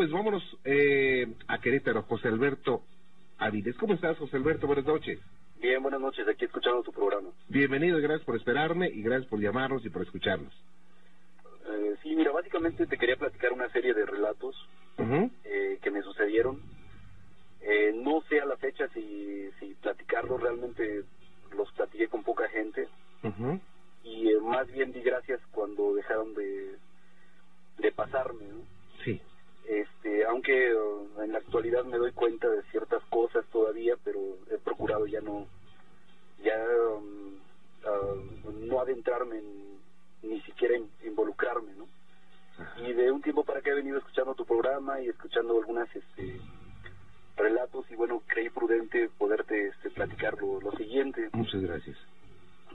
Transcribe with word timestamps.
Pues 0.00 0.12
vámonos 0.12 0.42
eh, 0.64 1.26
a 1.46 1.58
Querétaro, 1.58 2.04
José 2.04 2.28
Alberto 2.28 2.80
Aviles. 3.36 3.76
¿Cómo 3.76 3.92
estás, 3.92 4.16
José 4.16 4.38
Alberto? 4.38 4.66
Buenas 4.66 4.86
noches. 4.86 5.20
Bien, 5.60 5.82
buenas 5.82 6.00
noches, 6.00 6.26
aquí 6.26 6.46
escuchando 6.46 6.82
tu 6.82 6.90
programa. 6.90 7.28
Bienvenido, 7.48 7.98
gracias 7.98 8.24
por 8.24 8.34
esperarme 8.34 8.88
y 8.88 9.02
gracias 9.02 9.28
por 9.28 9.40
llamarnos 9.40 9.84
y 9.84 9.90
por 9.90 10.00
escucharnos. 10.00 10.54
Eh, 11.68 11.96
sí, 12.02 12.16
mira, 12.16 12.32
básicamente 12.32 12.86
te 12.86 12.96
quería 12.96 13.16
platicar 13.16 13.52
una 13.52 13.68
serie 13.72 13.92
de 13.92 14.06
relatos 14.06 14.56
eh, 15.44 15.78
que 15.82 15.90
me 15.90 16.00
sucedieron. 16.00 16.62
Eh, 17.60 17.92
no 17.94 18.22
sé 18.22 18.40
a 18.40 18.46
la 18.46 18.56
fecha 18.56 18.88
si, 18.94 19.50
si 19.60 19.74
platicarlos, 19.82 20.40
realmente 20.40 21.02
los 21.54 21.70
platiqué 21.72 22.08
con 22.08 22.24
poca 22.24 22.48
gente 22.48 22.88
y 24.02 24.30
eh, 24.30 24.40
más 24.40 24.66
bien 24.72 24.92
di 24.92 25.02
gracias 25.02 25.42
cuando 25.52 25.92
dejaron 25.92 26.32
de, 26.32 26.76
de 27.80 27.92
pasarme, 27.92 28.46
¿no? 28.46 28.79
Este, 29.70 30.24
aunque 30.24 30.72
eh, 30.72 30.74
en 31.22 31.32
la 31.32 31.38
actualidad 31.38 31.84
me 31.84 31.96
doy 31.96 32.10
cuenta 32.10 32.48
de 32.48 32.62
ciertas 32.72 33.04
cosas 33.04 33.44
todavía, 33.52 33.94
pero 34.02 34.18
he 34.50 34.58
procurado 34.58 35.06
ya 35.06 35.20
no, 35.20 35.46
ya 36.42 36.56
um, 36.96 37.36
ah, 37.84 38.14
no 38.66 38.80
adentrarme 38.80 39.38
en, 39.38 39.78
ni 40.22 40.40
siquiera 40.40 40.76
in- 40.76 40.90
involucrarme, 41.04 41.72
¿no? 41.74 41.86
Ajá. 42.58 42.80
Y 42.80 42.92
de 42.94 43.12
un 43.12 43.22
tiempo 43.22 43.44
para 43.44 43.60
acá 43.60 43.70
he 43.70 43.74
venido 43.74 43.98
escuchando 43.98 44.34
tu 44.34 44.44
programa 44.44 45.00
y 45.00 45.08
escuchando 45.08 45.56
algunas 45.56 45.88
este, 45.94 46.40
relatos 47.36 47.88
y 47.92 47.94
bueno, 47.94 48.22
creí 48.26 48.50
prudente 48.50 49.08
poderte 49.18 49.68
este, 49.68 49.90
platicar 49.90 50.36
lo, 50.42 50.60
lo 50.60 50.72
siguiente. 50.72 51.30
Muchas 51.32 51.62
gracias. 51.62 51.96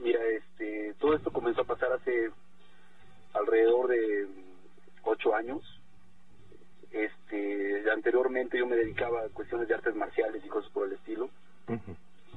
Mira, 0.00 0.20
este, 0.28 0.94
todo 0.98 1.14
esto 1.14 1.30
comenzó 1.30 1.60
a 1.60 1.64
pasar 1.64 1.92
hace 1.92 2.30
alrededor 3.34 3.88
de 3.88 4.28
ocho 5.04 5.34
años. 5.34 5.62
Anteriormente 8.16 8.56
yo 8.58 8.66
me 8.66 8.76
dedicaba 8.76 9.20
a 9.24 9.28
cuestiones 9.28 9.68
de 9.68 9.74
artes 9.74 9.94
marciales 9.94 10.42
y 10.42 10.48
cosas 10.48 10.70
por 10.72 10.86
el 10.86 10.94
estilo. 10.94 11.28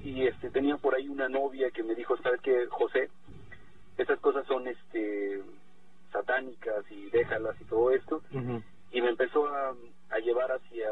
Y 0.01 0.27
este, 0.27 0.49
tenía 0.49 0.75
por 0.75 0.93
ahí 0.93 1.07
una 1.07 1.29
novia 1.29 1.71
que 1.71 1.83
me 1.83 1.95
dijo, 1.95 2.17
¿sabes 2.17 2.41
qué, 2.41 2.65
José? 2.67 3.09
Esas 3.97 4.19
cosas 4.19 4.45
son 4.45 4.67
este, 4.67 5.41
satánicas 6.11 6.83
y 6.91 7.09
déjalas 7.11 7.55
y 7.61 7.63
todo 7.63 7.91
esto. 7.91 8.21
Y 8.91 9.01
me 9.01 9.07
empezó 9.09 9.47
a, 9.47 9.73
a 10.09 10.19
llevar 10.19 10.51
hacia, 10.51 10.89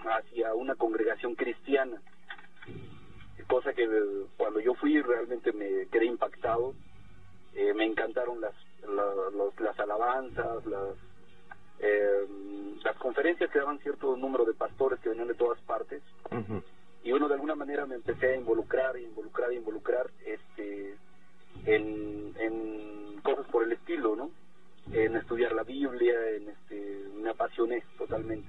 hacia 0.00 0.52
una 0.54 0.74
congregación 0.74 1.36
cristiana 1.36 2.00
cosa 3.46 3.74
que 3.74 3.84
eh, 3.84 4.26
cuando 4.38 4.58
yo 4.58 4.72
fui 4.74 5.00
realmente 5.02 5.52
me 5.52 5.86
quedé 5.92 6.06
impactado 6.06 6.74
Eh, 7.54 7.72
me 7.74 7.84
encantaron 7.84 8.40
las 8.40 8.54
la- 8.82 9.30
los- 9.36 9.60
las 9.60 9.78
alabanzas 9.78 10.64
las 10.66 10.96
eh, 11.86 12.26
las 12.82 12.96
conferencias 12.96 13.50
que 13.50 13.58
daban 13.58 13.78
cierto 13.80 14.16
número 14.16 14.44
de 14.44 14.54
pastores 14.54 14.98
que 15.00 15.10
venían 15.10 15.28
de 15.28 15.34
todas 15.34 15.60
partes. 15.62 16.02
Y 17.02 17.10
bueno 17.10 17.28
de 17.28 17.34
alguna 17.34 17.54
manera 17.54 17.84
me 17.84 17.96
empecé 17.96 18.32
a 18.32 18.36
involucrar 18.36 18.96
involucrar 18.98 19.52
involucrar 19.52 20.06
este 20.24 20.96
en, 21.66 22.34
en 22.38 23.20
cosas 23.22 23.46
por 23.48 23.64
el 23.64 23.72
estilo 23.72 24.16
no 24.16 24.30
en 24.92 25.16
estudiar 25.16 25.52
la 25.52 25.62
Biblia 25.62 26.14
en 26.36 26.48
este 26.48 27.04
me 27.22 27.30
apasioné 27.30 27.84
totalmente. 27.98 28.48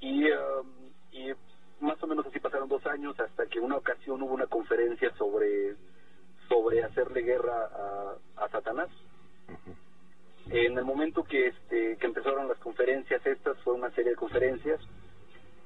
Y 0.00 0.24
um, 0.30 0.66
y 1.12 1.32
más 1.80 2.02
o 2.02 2.06
menos 2.06 2.26
así 2.26 2.40
pasaron 2.40 2.68
dos 2.68 2.84
años 2.86 3.18
hasta 3.20 3.46
que 3.46 3.60
una 3.60 3.76
ocasión 3.76 4.22
hubo 4.22 4.34
una 4.34 4.46
conferencia 4.46 5.12
sobre 5.16 5.76
sobre 6.48 6.82
hacerle 6.82 7.22
guerra 7.22 7.70
a, 8.36 8.44
a 8.44 8.48
Satanás. 8.48 8.88
En 10.50 10.78
el 10.78 10.84
momento 10.84 11.24
que 11.24 11.48
este 11.48 11.96
que 11.96 12.06
empezaron 12.06 12.48
las 12.48 12.58
conferencias 12.58 13.24
estas 13.26 13.58
fue 13.60 13.74
una 13.74 13.90
serie 13.90 14.10
de 14.10 14.16
conferencias 14.16 14.80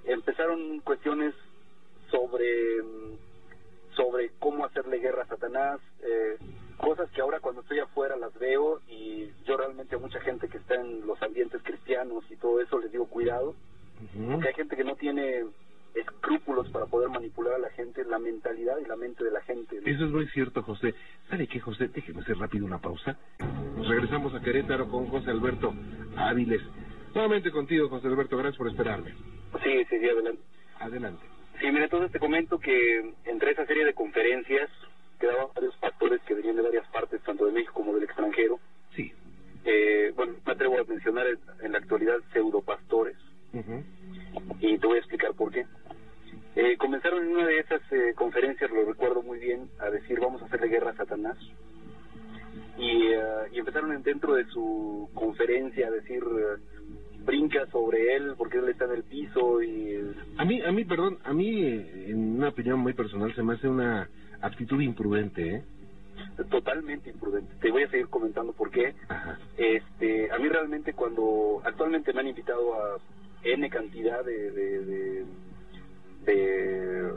empezaron 0.05 0.81
cuestiones 0.81 1.35
sobre 2.11 2.83
mm, 2.83 3.95
sobre 3.95 4.31
cómo 4.39 4.65
hacerle 4.65 4.99
guerra 4.99 5.25
a 5.25 5.29
Satanás 5.29 5.81
eh, 6.03 6.37
cosas 6.79 7.11
que 7.11 7.21
ahora 7.21 7.41
cuando 7.41 7.61
estoy 7.61 7.81
afuera 7.81 8.17
las 8.17 8.33
veo 8.39 8.81
y 8.89 9.31
yo 9.45 9.57
realmente 9.57 9.97
a 9.97 9.99
mucha 9.99 10.21
gente 10.21 10.49
que 10.49 10.57
está 10.57 10.77
en 10.77 11.07
los 11.07 11.21
ambientes 11.23 11.63
cristianos 11.63 12.25
y 12.31 12.37
todo 12.37 12.61
eso 12.61 12.79
les 12.79 12.91
digo 12.91 13.07
cuidado 13.07 13.55
porque 14.33 14.49
hay 14.49 14.55
gente 14.55 14.77
que 14.77 14.85
no 14.85 14.97
tiene 14.97 15.45
escrúpulos 15.95 16.69
para 16.71 16.87
poder 16.87 17.09
manipular 17.11 17.55
a 17.55 17.59
la 17.59 17.71
gente 17.71 18.05
la 18.05 18.19
mentalidad 18.19 18.79
y 18.79 18.89
la 18.89 18.97
mente 18.97 19.25
de 19.25 19.31
la 19.31 19.41
gente 19.43 19.81
¿no? 19.81 19.87
Eso 19.87 20.05
es 20.05 20.11
muy 20.11 20.27
cierto, 20.29 20.63
José. 20.63 20.95
¿Sabe 21.29 21.47
qué, 21.47 21.61
José? 21.61 21.89
Déjeme 21.89 22.21
hacer 22.21 22.39
rápido 22.39 22.65
una 22.65 22.79
pausa. 22.79 23.17
Regresamos 23.89 24.35
a 24.35 24.41
Querétaro 24.41 24.89
con 24.89 25.07
José 25.07 25.31
Alberto 25.31 25.75
Áviles. 26.17 26.61
Nuevamente 27.15 27.51
contigo, 27.51 27.89
José 27.89 28.07
Alberto. 28.09 28.37
Gracias 28.37 28.59
por 28.59 28.69
esperarme. 28.69 29.15
sí 29.63 29.85
sí 29.89 29.99
sí 29.99 30.09
adelante 30.09 30.43
Adelante. 30.79 31.23
Sí, 31.61 31.67
mira, 31.71 31.85
entonces 31.85 32.11
te 32.11 32.19
comento 32.19 32.59
que 32.59 33.13
entre 33.25 33.51
esa 33.53 33.67
serie 33.67 33.85
de 33.85 33.93
conferencias 33.93 34.71
quedaban 35.19 35.49
varios 35.55 35.77
pastores 35.77 36.21
que 36.23 36.35
venían 36.35 36.57
de 36.57 36.63
varias 36.63 36.87
partes, 36.89 37.21
tanto 37.23 37.45
de 37.45 37.53
México 37.53 37.75
como 37.75 37.93
del 37.93 38.05
extranjero. 38.05 38.59
Sí. 38.97 39.13
Eh, 39.65 40.13
bueno, 40.17 40.35
me 40.47 40.53
atrevo 40.53 40.79
a 40.81 40.85
mencionar 40.85 41.27
en, 41.27 41.39
en 41.63 41.73
la 41.73 41.79
actualidad 41.79 42.17
pseudopastores 42.33 43.17
Ujú. 43.53 43.83
y 44.61 44.79
te 44.79 44.87
voy 44.87 44.97
a 44.97 45.01
explicar 45.01 45.35
por 45.35 45.51
qué. 45.53 45.67
Eh, 46.57 46.77
comenzaron 46.79 47.25
en 47.25 47.33
una 47.33 47.47
de 47.47 47.59
esas 47.59 47.81
eh, 47.93 48.13
conferencias, 48.15 48.71
lo 48.71 48.85
recuerdo 48.85 49.23
muy 49.23 49.39
bien, 49.39 49.69
a 49.79 49.91
decir 49.91 50.19
vamos 50.21 50.43
a 50.43 50.47
hacerle 50.47 50.69
guerra 50.69 50.91
a 50.91 50.97
Satanás. 50.97 51.37
Y, 52.79 53.09
eh, 53.13 53.19
y 53.53 53.59
empezaron 53.59 53.93
en- 53.93 54.03
dentro 54.03 54.35
de 54.35 54.45
su 54.47 55.09
conferencia 55.15 55.89
a 55.89 55.91
decir 55.91 56.23
eh, 56.23 56.61
brinca 57.25 57.67
sobre 57.71 58.17
él 58.17 58.35
porque 58.39 58.59
él 58.59 58.69
está 58.69 58.87
en 58.87 58.93
el 58.93 59.03
piso 59.05 59.63
y 59.63 60.15
A 60.39 60.45
mí, 60.45 60.63
a 60.63 60.73
mí, 60.73 60.85
perdón, 60.85 61.19
a 61.25 61.33
mí, 61.33 61.61
en 62.07 62.37
una 62.39 62.49
opinión 62.49 62.79
muy 62.81 62.95
personal, 62.95 63.35
se 63.35 63.43
me 63.43 63.55
hace 63.55 63.69
una 63.69 64.09
actitud 64.41 64.81
imprudente, 64.81 65.57
¿eh? 65.57 65.65
totalmente 66.51 67.11
imprudente. 67.11 67.53
Te 67.61 67.71
voy 67.71 67.83
a 67.83 67.91
seguir 67.91 68.09
comentando 68.09 68.53
por 68.55 68.71
qué. 68.71 68.95
Ajá. 69.09 69.39
Este, 69.59 70.31
a 70.33 70.39
mí 70.39 70.49
realmente 70.49 70.95
cuando 70.95 71.61
actualmente 71.65 72.13
me 72.15 72.21
han 72.21 72.29
invitado 72.29 72.75
a 72.75 72.99
n 73.43 73.71
cantidad 73.71 74.25
de, 74.25 74.51
de, 74.51 74.85
de, 74.85 75.25
de 76.25 77.11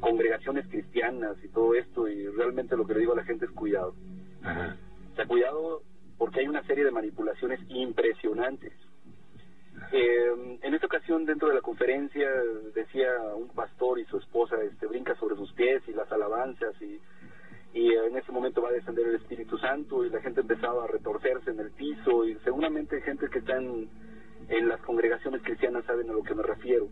congregaciones 0.00 0.66
cristianas 0.68 1.36
y 1.42 1.48
todo 1.48 1.74
esto 1.74 2.08
y 2.08 2.26
realmente 2.28 2.76
lo 2.76 2.86
que 2.86 2.94
le 2.94 3.00
digo 3.00 3.12
a 3.12 3.16
la 3.16 3.24
gente 3.24 3.44
es 3.44 3.50
cuidado. 3.52 3.94
Ajá. 4.42 4.76
O 5.12 5.16
sea, 5.16 5.26
cuidado 5.26 5.82
porque 6.16 6.40
hay 6.40 6.48
una 6.48 6.64
serie 6.64 6.84
de 6.84 6.90
manipulaciones 6.90 7.60
impresionantes. 7.68 8.72
Eh, 9.92 10.58
en 10.62 10.74
esta 10.74 10.86
ocasión 10.86 11.24
dentro 11.24 11.48
de 11.48 11.54
la 11.54 11.60
conferencia 11.60 12.28
decía 12.74 13.10
un 13.36 13.48
pastor 13.48 14.00
y 14.00 14.04
su 14.06 14.18
esposa 14.18 14.56
este 14.62 14.86
brinca 14.86 15.14
sobre 15.16 15.36
sus 15.36 15.52
pies 15.52 15.82
y 15.86 15.92
las 15.92 16.10
alabanzas 16.10 16.74
y 16.82 17.00
y 17.74 17.92
en 17.92 18.16
ese 18.16 18.32
momento 18.32 18.62
va 18.62 18.70
a 18.70 18.72
descender 18.72 19.06
el 19.06 19.16
Espíritu 19.16 19.58
Santo 19.58 20.04
y 20.04 20.10
la 20.10 20.20
gente 20.20 20.40
empezaba 20.40 20.84
a 20.84 20.86
retorcerse 20.86 21.50
en 21.50 21.60
el 21.60 21.70
piso 21.70 22.24
y 22.24 22.34
seguramente 22.44 23.00
gente 23.02 23.28
que 23.28 23.40
está 23.40 23.56
en, 23.56 23.88
en 24.48 24.68
las 24.68 24.80
congregaciones 24.82 25.42
cristianas 25.42 25.84
saben 25.84 26.10
a 26.10 26.12
lo 26.12 26.22
que 26.22 26.34
me 26.34 26.42
refiero 26.42 26.88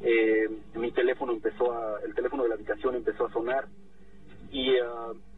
eh, 0.00 0.48
mi 0.74 0.92
teléfono 0.92 1.32
empezó 1.32 1.72
a, 1.72 2.00
el 2.04 2.14
teléfono 2.14 2.44
de 2.44 2.50
la 2.50 2.54
habitación 2.54 2.94
empezó 2.94 3.26
a 3.26 3.32
sonar. 3.32 3.66
Y, 4.50 4.70
eh, 4.74 4.82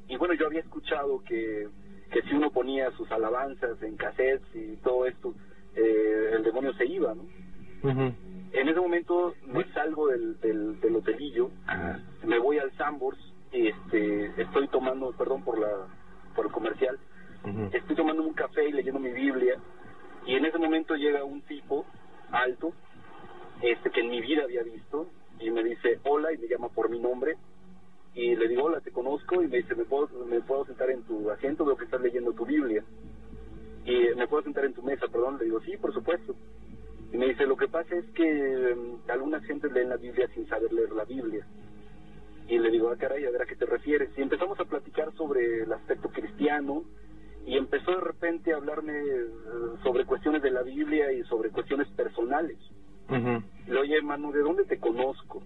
y 0.08 0.16
bueno 0.16 0.34
yo 0.34 0.46
había 0.46 0.60
escuchado 0.60 1.22
que, 1.24 1.68
que 2.10 2.22
si 2.22 2.34
uno 2.34 2.50
ponía 2.50 2.90
sus 2.92 3.10
alabanzas 3.10 3.82
en 3.82 3.96
cassettes 3.96 4.54
y 4.54 4.76
todo 4.78 5.06
esto, 5.06 5.34
eh, 5.74 6.30
el 6.32 6.42
demonio 6.42 6.72
se 6.74 6.86
iba, 6.86 7.14
¿no? 7.14 7.24
En 8.52 8.68
ese 8.68 8.80
momento 8.80 9.34
me 9.46 9.64
salgo 9.72 10.08
del, 10.08 10.38
del, 10.40 10.80
del 10.80 10.96
hotelillo, 10.96 11.50
me 12.24 12.38
voy 12.38 12.58
al 12.58 12.70
Sambors 12.76 13.18
y 13.52 13.68
este, 13.68 14.42
estoy 14.42 14.68
tomando, 14.68 15.12
perdón 15.12 15.42
por 15.44 15.58
la 15.58 15.86
por 16.34 16.46
el 16.46 16.52
comercial, 16.52 16.98
estoy 17.72 17.96
tomando 17.96 18.22
un 18.22 18.34
café 18.34 18.68
y 18.68 18.72
leyendo 18.72 19.00
mi 19.00 19.12
Biblia 19.12 19.54
y 20.26 20.34
en 20.34 20.44
ese 20.44 20.58
momento 20.58 20.94
llega 20.94 21.24
un 21.24 21.40
tipo 21.42 21.86
alto 22.30 22.72
mi 24.10 24.20
vida 24.20 24.42
había 24.44 24.62
visto 24.62 25.06
y 25.38 25.50
me 25.50 25.62
dice 25.62 26.00
hola 26.04 26.32
y 26.32 26.38
me 26.38 26.48
llama 26.48 26.68
por 26.68 26.90
mi 26.90 26.98
nombre 26.98 27.36
y 28.14 28.34
le 28.34 28.48
digo 28.48 28.64
hola 28.64 28.80
te 28.80 28.90
conozco 28.90 29.42
y 29.42 29.46
me 29.46 29.58
dice 29.58 29.74
me 29.74 29.84
puedo 29.84 30.08
me 30.26 30.40
puedo 30.40 30.64
sentar 30.64 30.90
en 30.90 31.02
tu 31.04 31.30
asiento 31.30 31.64
veo 31.64 31.76
que 31.76 31.84
estás 31.84 32.00
leyendo 32.00 32.32
tu 32.32 32.44
Biblia 32.44 32.82
y 33.84 34.14
me 34.16 34.26
puedo 34.26 34.42
sentar 34.42 34.64
en 34.64 34.74
tu 34.74 34.82
mesa 34.82 35.06
perdón 35.06 35.38
le 35.38 35.44
digo 35.44 35.60
sí 35.60 35.76
por 35.76 35.94
supuesto 35.94 36.34
y 37.12 37.16
me 37.16 37.28
dice 37.28 37.46
lo 37.46 37.56
que 37.56 37.68
pasa 37.68 37.94
es 37.94 38.04
que 38.10 38.74
um, 38.74 38.98
algunas 39.08 39.44
gentes 39.44 39.70
leen 39.72 39.90
la 39.90 39.96
Biblia 39.96 40.28
sin 40.34 40.48
saber 40.48 40.72
leer 40.72 40.92
la 40.92 41.04
Biblia 41.04 41.46
y 42.48 42.58
le 42.58 42.70
digo 42.70 42.90
ah 42.90 42.96
caray 42.96 43.24
a 43.26 43.30
ver 43.30 43.42
a 43.42 43.46
qué 43.46 43.54
te 43.54 43.66
refieres 43.66 44.10
y 44.16 44.22
empezamos 44.22 44.58
a 44.58 44.64
platicar 44.64 45.12
sobre 45.14 45.62
el 45.62 45.72
aspecto 45.72 46.08
cristiano 46.08 46.84
y 47.46 47.56
empezó 47.56 47.92
de 47.92 48.00
repente 48.00 48.52
a 48.52 48.56
hablarme 48.56 48.92
uh, 48.92 49.76
sobre 49.84 50.04
cuestiones 50.04 50.42
de 50.42 50.50
la 50.50 50.62
Biblia 50.62 51.12
y 51.12 51.22
sobre 51.24 51.50
cuestiones 51.50 51.88
personales 51.90 52.58
Le 53.66 53.78
oye, 53.78 53.96
hermano, 53.96 54.30
¿de 54.32 54.40
dónde 54.40 54.64
te 54.64 54.78
conozco? 54.78 55.42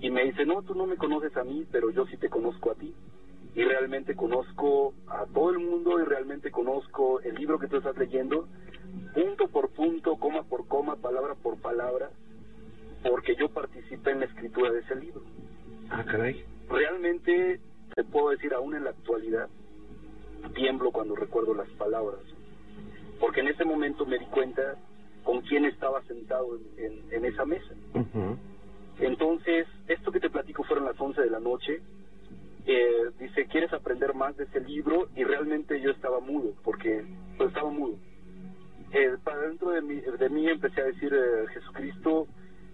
Y 0.00 0.10
me 0.10 0.24
dice, 0.24 0.44
no, 0.44 0.62
tú 0.62 0.74
no 0.74 0.86
me 0.86 0.96
conoces 0.96 1.36
a 1.36 1.44
mí, 1.44 1.66
pero 1.70 1.90
yo 1.90 2.06
sí 2.06 2.16
te 2.16 2.28
conozco 2.28 2.70
a 2.70 2.74
ti. 2.74 2.94
Y 3.54 3.64
realmente 3.64 4.14
conozco 4.14 4.94
a 5.08 5.24
todo 5.26 5.50
el 5.50 5.58
mundo 5.58 6.00
y 6.00 6.04
realmente 6.04 6.50
conozco 6.50 7.20
el 7.20 7.34
libro 7.36 7.58
que 7.58 7.68
tú 7.68 7.76
estás 7.76 7.96
leyendo, 7.96 8.48
punto 9.14 9.48
por 9.48 9.70
punto, 9.70 10.16
coma 10.16 10.42
por 10.42 10.68
coma, 10.68 10.96
palabra 10.96 11.34
por 11.34 11.56
palabra, 11.58 12.10
porque 13.02 13.34
yo 13.36 13.48
participé 13.48 14.10
en 14.10 14.20
la 14.20 14.26
escritura 14.26 14.70
de 14.70 14.80
ese 14.80 14.96
libro. 14.96 15.22
Ah, 15.90 16.04
caray. 16.04 16.44
Realmente, 16.68 17.60
te 17.94 18.04
puedo 18.04 18.30
decir, 18.30 18.52
aún 18.52 18.74
en 18.74 18.84
la 18.84 18.90
actualidad, 18.90 19.48
tiemblo 20.54 20.90
cuando 20.90 21.16
recuerdo 21.16 21.54
las 21.54 21.68
palabras, 21.70 22.20
porque 23.20 23.40
en 23.40 23.48
ese 23.48 23.64
momento 23.64 24.04
me 24.04 24.18
di 24.18 24.26
cuenta 24.26 24.76
con 25.26 25.40
quién 25.42 25.64
estaba 25.66 26.00
sentado 26.04 26.56
en, 26.56 26.84
en- 26.84 27.12
en 27.12 27.24
esa 27.26 27.44
mesa. 27.44 27.74
Entonces, 29.00 29.66
esto 29.88 30.10
que 30.12 30.20
te 30.20 30.30
platico 30.30 30.62
fueron 30.64 30.86
las 30.86 30.98
11 30.98 31.20
de 31.20 31.30
la 31.30 31.40
noche. 31.40 31.82
Eh, 32.66 33.10
dice, 33.20 33.46
¿quieres 33.46 33.72
aprender 33.72 34.14
más 34.14 34.36
de 34.36 34.44
ese 34.44 34.60
libro? 34.60 35.08
Y 35.14 35.24
realmente 35.24 35.80
yo 35.80 35.90
estaba 35.90 36.20
mudo, 36.20 36.54
porque 36.64 37.04
pues, 37.36 37.48
estaba 37.50 37.70
mudo. 37.70 37.96
Eh, 38.92 39.16
para 39.22 39.40
dentro 39.48 39.70
de 39.70 39.82
mí, 39.82 40.00
de 40.00 40.28
mí 40.30 40.48
empecé 40.48 40.80
a 40.80 40.84
decir, 40.86 41.12
eh, 41.12 41.46
Jesucristo, 41.52 42.26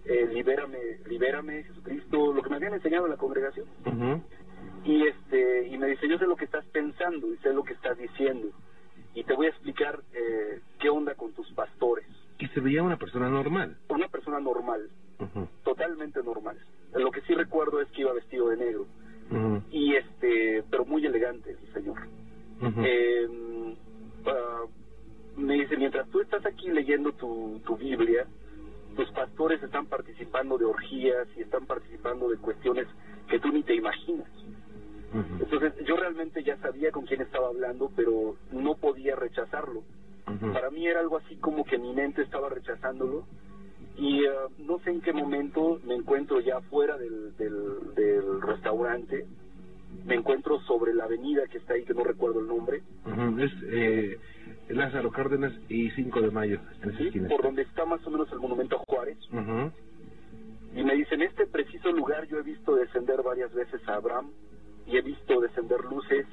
eh, 0.05 0.29
libérame, 0.31 0.77
libérame, 1.07 1.63
Jesucristo, 1.63 2.31
lo 2.33 2.41
que 2.41 2.49
me 2.49 2.55
habían 2.57 2.73
enseñado 2.75 3.05
en 3.05 3.11
la 3.11 3.17
congregación. 3.17 3.65
Y 4.85 5.07
este 5.07 5.67
y 5.69 5.77
me 5.77 5.87
dice, 5.87 6.07
yo 6.07 6.17
sé 6.17 6.25
lo 6.27 6.35
que 6.35 6.45
estás 6.45 6.65
pensando 6.67 7.33
y 7.33 7.37
sé 7.37 7.51
lo 7.53 7.63
que 7.63 7.73
estás 7.73 7.97
diciendo. 7.97 8.49
Y 9.15 9.23
te 9.23 9.33
voy 9.33 9.45
a 9.47 9.49
explicar 9.49 9.99
eh, 10.13 10.59
qué 10.79 10.89
onda 10.89 11.13
con 11.15 11.33
tus 11.33 11.51
pastores. 11.53 12.07
Y 12.43 12.47
se 12.49 12.59
veía 12.59 12.83
una 12.83 12.97
persona 12.97 13.29
normal. 13.29 13.77
Una 13.87 14.09
persona 14.09 14.37
normal, 14.41 14.89
totalmente 15.63 16.21
normal. 16.21 16.57
Lo 16.93 17.09
que 17.09 17.21
sí 17.21 17.33
recuerdo 17.33 17.79
es 17.79 17.87
que 17.91 18.01
iba 18.01 18.11
vestido 18.11 18.49
de 18.49 18.57
negro 18.57 18.85
y 19.71 19.95
este, 19.95 20.61
pero 20.69 20.83
muy 20.83 21.05
elegante 21.05 21.51
el 21.51 21.73
señor. 21.73 21.97
Eh, 22.83 23.75
ah, 24.25 24.63
me 25.37 25.53
dice, 25.53 25.77
mientras 25.77 26.05
tú 26.09 26.19
estás 26.19 26.45
aquí 26.45 26.69
leyendo 26.69 27.13
tu, 27.13 27.61
tu 27.65 27.77
Biblia, 27.77 28.27
tus 28.97 29.09
pastores 29.11 29.63
están 29.63 29.85
participando 29.85 30.57
de 30.57 30.65
orgías 30.65 31.29
y 31.37 31.43
están 31.43 31.65
participando 31.65 32.27
de 32.29 32.35
cuestiones 32.39 32.87
que 33.29 33.39
tú 33.39 33.53
ni 33.53 33.63
te 33.63 33.73
imaginas. 33.73 34.27
Entonces 35.39 35.73
yo 35.85 35.95
realmente 35.95 36.43
ya 36.43 36.57
sabía 36.57 36.91
con 36.91 37.05
quién 37.05 37.21
estaba 37.21 37.47
hablando, 37.47 37.89
pero 37.95 38.35
no 38.51 38.75
podía 38.75 39.15
rechazarlo. 39.15 39.83
Para 40.25 40.69
mí 40.69 40.87
era 40.87 40.99
algo 40.99 41.17
así 41.17 41.35
como 41.37 41.63
que 41.65 41.77
mi 41.77 41.93
mente 41.93 42.21
estaba 42.21 42.49
rechazándolo 42.49 43.25
y 43.97 44.23
eh, 44.23 44.29
no 44.59 44.79
sé 44.79 44.91
en 44.91 45.01
qué 45.01 45.13
momento 45.13 45.79
me 45.85 45.95
encuentro 45.95 46.39
ya 46.39 46.61
fuera 46.61 46.97
del, 46.97 47.35
del, 47.37 47.93
del 47.95 48.41
restaurante, 48.41 49.25
me 50.05 50.15
encuentro 50.15 50.59
sobre 50.61 50.93
la 50.93 51.05
avenida 51.05 51.47
que 51.47 51.59
está 51.59 51.75
ahí, 51.75 51.83
que 51.83 51.93
no 51.93 52.03
recuerdo 52.03 52.39
el 52.39 52.47
nombre. 52.47 52.81
Es 53.39 53.51
eh, 53.63 54.17
Lázaro 54.69 55.11
Cárdenas 55.11 55.53
y 55.69 55.91
5 55.91 56.21
de 56.21 56.31
mayo, 56.31 56.59
en 56.81 56.89
esa 56.89 56.97
¿sí? 56.97 57.07
esquina. 57.07 57.29
por 57.29 57.43
donde 57.43 57.61
está 57.61 57.85
más 57.85 58.05
o 58.07 58.09
menos 58.09 58.31
el 58.31 58.39
monumento 58.39 58.77
a 58.77 58.79
Juárez, 58.79 59.17
y 60.75 60.83
me 60.83 60.95
dice, 60.95 61.13
en 61.13 61.21
este 61.21 61.45
preciso 61.45 61.91
lugar 61.91 62.25
yo 62.27 62.39
he 62.39 62.41
visto 62.41 62.75
descender 62.75 63.21
varias 63.21 63.53
veces 63.53 63.79
a 63.87 63.95
Abraham 63.95 64.31
y 64.87 64.97
he 64.97 65.01
visto 65.01 65.39
descender 65.39 65.81
luces 65.85 66.25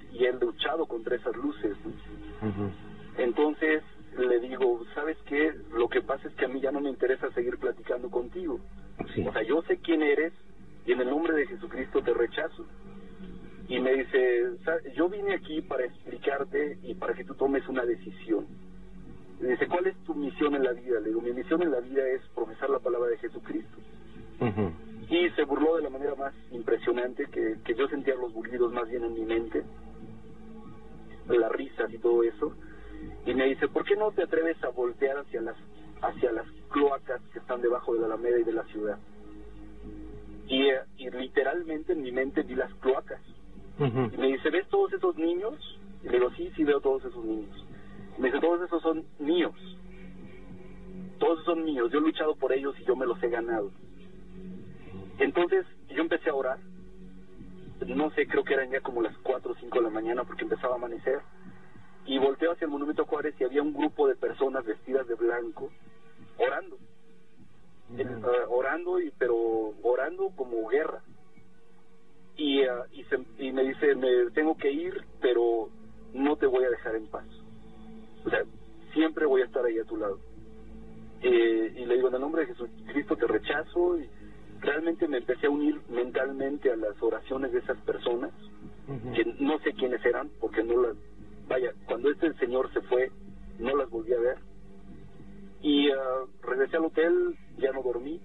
Me 43.80 44.26
dice, 44.26 44.50
¿ves 44.50 44.68
todos 44.68 44.92
esos 44.92 45.16
niños? 45.16 45.54
Y 46.02 46.08
le 46.08 46.18
digo, 46.18 46.30
sí, 46.37 46.50
sí 46.54 46.64
veo 46.64 46.80
todos 46.80 47.04
esos 47.04 47.25
niños. 47.25 47.64
Me 48.18 48.26
dice, 48.26 48.40
todos 48.40 48.60
esos 48.62 48.82
son 48.82 49.04
míos. 49.18 49.54
Todos 51.18 51.40
esos 51.40 51.46
son 51.46 51.64
míos. 51.64 51.90
Yo 51.90 51.99
he 51.99 52.02
luchado 52.02 52.34
por 52.37 52.52
ellos 52.52 52.75
y 52.78 52.84
yo 52.84 52.94
me 52.94 53.06
los 53.06 53.22
he 53.22 53.28
ganado. 53.28 53.70
Entonces 55.18 55.64
yo 55.88 56.02
empecé 56.02 56.30
a 56.30 56.34
orar. 56.34 56.58
No 57.87 58.10
sé, 58.10 58.26
creo 58.26 58.44
que 58.44 58.54
eran 58.54 58.70
ya 58.70 58.80
como 58.80 59.00
las 59.00 59.16
4 59.18 59.52
o 59.52 59.54
5 59.54 59.78
de 59.78 59.84
la 59.84 59.90
mañana 59.90 60.25
porque 60.25 60.42
empezaba 60.42 60.75
a 60.75 60.76
amanecer. 60.76 61.20
Y 62.04 62.18
volteo 62.18 62.52
hacia 62.52 62.66
el 62.66 62.70
Monumento 62.70 63.06
Juárez 63.06 63.34
y 63.38 63.44
había 63.44 63.62
un 63.62 63.72
grupo 63.72 64.08
de 64.08 64.16
personas 64.16 64.64
vestidas 64.64 65.06
de 65.08 65.14
blanco 65.14 65.70
orando. 66.37 66.76
Eh, 67.96 68.06
orando, 68.49 69.00
y 69.00 69.10
pero 69.18 69.34
orando 69.82 70.30
como 70.37 70.68
guerra. 70.68 71.02
Y, 72.40 72.61
eh, 72.62 72.68
y, 72.92 73.04
se- 73.04 73.44
y 73.44 73.52
me 73.52 73.62
dice, 73.64 73.94
me 73.97 74.30
tengo 74.32 74.56
que 74.56 74.73
ir, 74.73 74.94
pero 75.20 75.68
no 76.14 76.37
te 76.37 76.47
voy 76.47 76.64
a 76.64 76.70
dejar 76.70 76.97
en 76.97 77.06
paz. 77.09 77.26
O 78.25 78.30
sea, 78.30 78.42
siempre 78.94 79.26
voy 79.26 79.42
a 79.42 79.44
estar 79.44 79.62
ahí 79.62 79.78
a 79.78 79.85
tu 79.85 79.99
lado. 79.99 80.18
Eh, 81.20 81.75
y 81.76 81.85
le 81.85 81.97
digo, 81.97 82.09
en 82.09 82.14
el 82.14 82.20
nombre 82.23 82.47
de 82.47 82.54
Jesucristo 82.54 83.14
te 83.16 83.26
rechazo. 83.26 83.99
Y 83.99 84.09
realmente 84.61 85.06
me 85.06 85.18
empecé 85.18 85.49
a 85.49 85.50
unir 85.50 85.82
mentalmente 85.90 86.73
a 86.73 86.76
las 86.76 87.00
oraciones 87.02 87.52
de 87.52 87.59
esas 87.59 87.76
personas, 87.82 88.30
que 89.14 89.25
no 89.38 89.59
sé 89.61 89.75
quiénes 89.75 90.02
eran, 90.04 90.30
porque 90.40 90.62
no 90.64 90.80
las... 90.80 90.97
Vaya, 91.47 91.75
cuando 91.87 92.11
este 92.11 92.32
señor 92.35 92.73
se 92.73 92.80
fue, 92.82 93.11
no 93.59 93.76
las 93.76 93.90
volví 93.90 94.14
a 94.14 94.18
ver. 94.18 94.38
Y 95.61 95.90
ah, 95.90 96.25
regresé 96.42 96.78
al 96.78 96.87
hotel, 96.87 97.37
ya 97.59 97.70
no 97.73 97.82
dormí. 97.82 98.18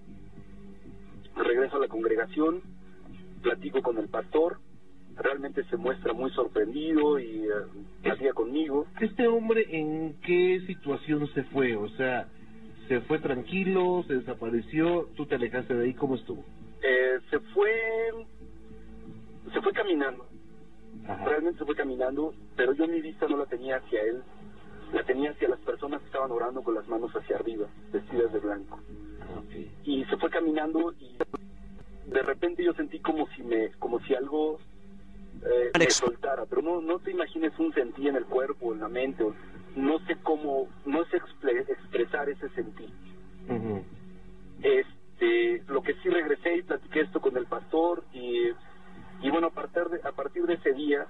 Regreso 1.36 1.76
a 1.76 1.80
la 1.82 1.88
congregación, 1.90 2.62
platico 3.46 3.82
con 3.84 3.98
el 4.00 4.08
pastor. 4.10 4.58
Realmente 5.16 5.64
se 5.66 5.78
muestra 5.78 6.14
muy 6.14 6.32
sorprendido 6.32 7.20
y 7.20 7.46
ah, 7.48 7.66
platica 8.02 8.34
conmigo. 8.34 8.88
¿Este 9.00 9.28
hombre 9.28 9.66
en 9.70 10.16
qué 10.22 10.62
situación 10.66 11.28
se 11.34 11.44
fue? 11.44 11.76
O 11.78 11.88
sea, 11.90 12.28
¿se 12.88 13.00
fue 13.02 13.20
tranquilo? 13.20 14.04
¿Se 14.08 14.16
desapareció? 14.16 15.08
¿Tú 15.16 15.26
te 15.28 15.36
alejaste 15.36 15.74
de 15.76 15.86
ahí? 15.86 15.94
¿Cómo 15.94 16.16
estuvo? 16.16 16.44
Eh, 16.82 17.20
se 17.30 17.40
fue 17.40 17.72
se 19.54 19.62
fue 19.62 19.72
caminando 19.74 20.26
Ajá. 21.08 21.24
realmente 21.26 21.60
se 21.60 21.66
fue 21.66 21.76
caminando 21.76 22.34
pero 22.56 22.74
yo 22.74 22.88
mi 22.88 23.00
vista 23.00 23.28
no 23.28 23.38
la 23.38 23.46
tenía 23.46 23.78
hacia 23.78 24.02
él 24.02 24.22
la 24.92 25.04
tenía 25.04 25.32
hacia 25.32 25.50
las 25.50 25.60
personas 25.60 26.02
que 26.02 26.08
estaban 26.08 26.32
orando 26.32 26.62
con 26.64 26.74
las 26.76 26.88
manos 26.88 27.12
hacia 27.16 27.38
arriba 27.38 27.68
vestidas 27.94 28.34
de 28.34 28.40
blanco 28.40 28.80
Ok. 29.38 29.54
y 29.84 30.04
se 30.06 30.18
fue 30.18 30.30
caminando 30.30 30.94
y 31.00 31.16
de 32.16 32.24
repente 32.24 32.64
yo 32.64 32.74
sentí 32.74 33.00
como 33.00 33.28
si 33.36 33.44
me 33.44 33.72
como 33.80 34.00
si 34.02 34.16
algo 34.16 34.60
eh, 35.46 35.72
me 35.76 35.94
soltara 35.94 36.46
pero 36.46 36.62
no 36.62 36.82
no 36.82 37.00
te 37.00 37.12
imagines 37.12 37.52
un 37.60 37.74
sentir 37.74 38.08
en 38.08 38.16
el 38.16 38.26
cuerpo 38.26 38.74
en 38.74 38.80
la 38.80 38.88
mente 38.90 39.24
o- 39.24 39.36
no 39.76 40.00
sé 40.08 40.16
cómo 40.24 40.70
no 40.86 41.06
sé 41.06 41.18
expre- 41.18 41.66
expresar 41.70 42.30
ese 42.30 42.50
sentir 42.50 42.90
Ujú. 43.50 43.84
este 44.64 45.64
lo 45.68 45.82
que 45.82 45.94
sí 45.96 46.10
regresé 46.10 46.58
y 46.58 46.64
platiqué 46.64 47.02
esto 47.02 47.20
con 47.20 47.36
el 47.38 47.46
pastor 47.46 48.04
y, 48.14 48.50
y 49.22 49.30
bueno 49.30 49.48
a 49.48 49.52
partir 49.52 49.84
de, 49.86 50.08
a 50.08 50.12
partir 50.14 50.44
de 50.46 50.54
ese 50.56 50.72
día 50.74 51.08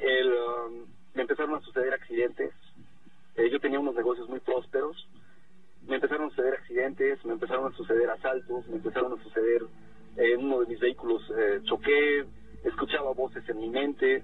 el, 0.00 0.32
um, 0.32 0.86
me 1.14 1.22
empezaron 1.22 1.56
a 1.56 1.60
suceder 1.60 1.92
accidentes. 1.92 2.52
Eh, 3.34 3.50
yo 3.50 3.58
tenía 3.58 3.80
unos 3.80 3.96
negocios 3.96 4.28
muy 4.28 4.38
prósperos 4.40 4.96
me 5.88 5.96
empezaron 5.96 6.26
a 6.26 6.30
suceder 6.30 6.54
accidentes, 6.54 7.24
me 7.24 7.32
empezaron 7.32 7.72
a 7.72 7.76
suceder 7.76 8.10
asaltos, 8.10 8.66
me 8.68 8.76
empezaron 8.76 9.18
a 9.18 9.22
suceder, 9.22 9.62
eh, 10.16 10.36
uno 10.36 10.60
de 10.60 10.66
mis 10.66 10.78
vehículos 10.80 11.22
eh, 11.38 11.60
choqué, 11.64 12.24
escuchaba 12.64 13.12
voces 13.14 13.48
en 13.48 13.58
mi 13.58 13.70
mente, 13.70 14.22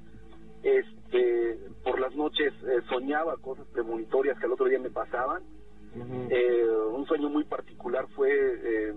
este, 0.63 1.59
por 1.83 2.01
las 2.01 2.15
noches 2.15 2.53
eh, 2.67 2.81
soñaba 2.89 3.37
cosas 3.39 3.67
premonitorias 3.69 4.39
que 4.39 4.47
al 4.47 4.53
otro 4.53 4.67
día 4.67 4.79
me 4.79 4.91
pasaban. 4.91 5.43
eh, 6.31 6.67
un 6.93 7.07
sueño 7.07 7.29
muy 7.29 7.45
particular 7.45 8.07
fue 8.17 8.31
eh, 8.31 8.95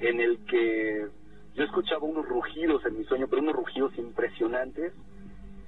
en 0.00 0.20
el 0.20 0.38
que 0.46 1.06
yo 1.54 1.64
escuchaba 1.64 2.04
unos 2.06 2.26
rugidos 2.26 2.84
en 2.86 2.98
mi 2.98 3.04
sueño, 3.04 3.26
pero 3.28 3.42
unos 3.42 3.54
rugidos 3.54 3.92
impresionantes 3.98 4.92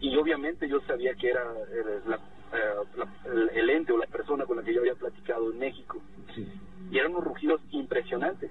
y 0.00 0.16
obviamente 0.16 0.68
yo 0.68 0.80
sabía 0.82 1.14
que 1.14 1.28
era 1.30 1.42
eh, 1.42 2.00
la- 2.06 2.20
el- 3.32 3.50
el 3.50 3.70
ente 3.70 3.92
o 3.92 3.98
la 3.98 4.06
persona 4.06 4.44
con 4.46 4.56
la 4.56 4.62
que 4.62 4.72
yo 4.74 4.80
había 4.80 4.94
platicado 4.94 5.50
en 5.52 5.58
México 5.58 6.00
Sí. 6.34 6.46
y 6.90 6.98
eran 6.98 7.12
unos 7.12 7.24
rugidos 7.24 7.60
impresionantes. 7.70 8.50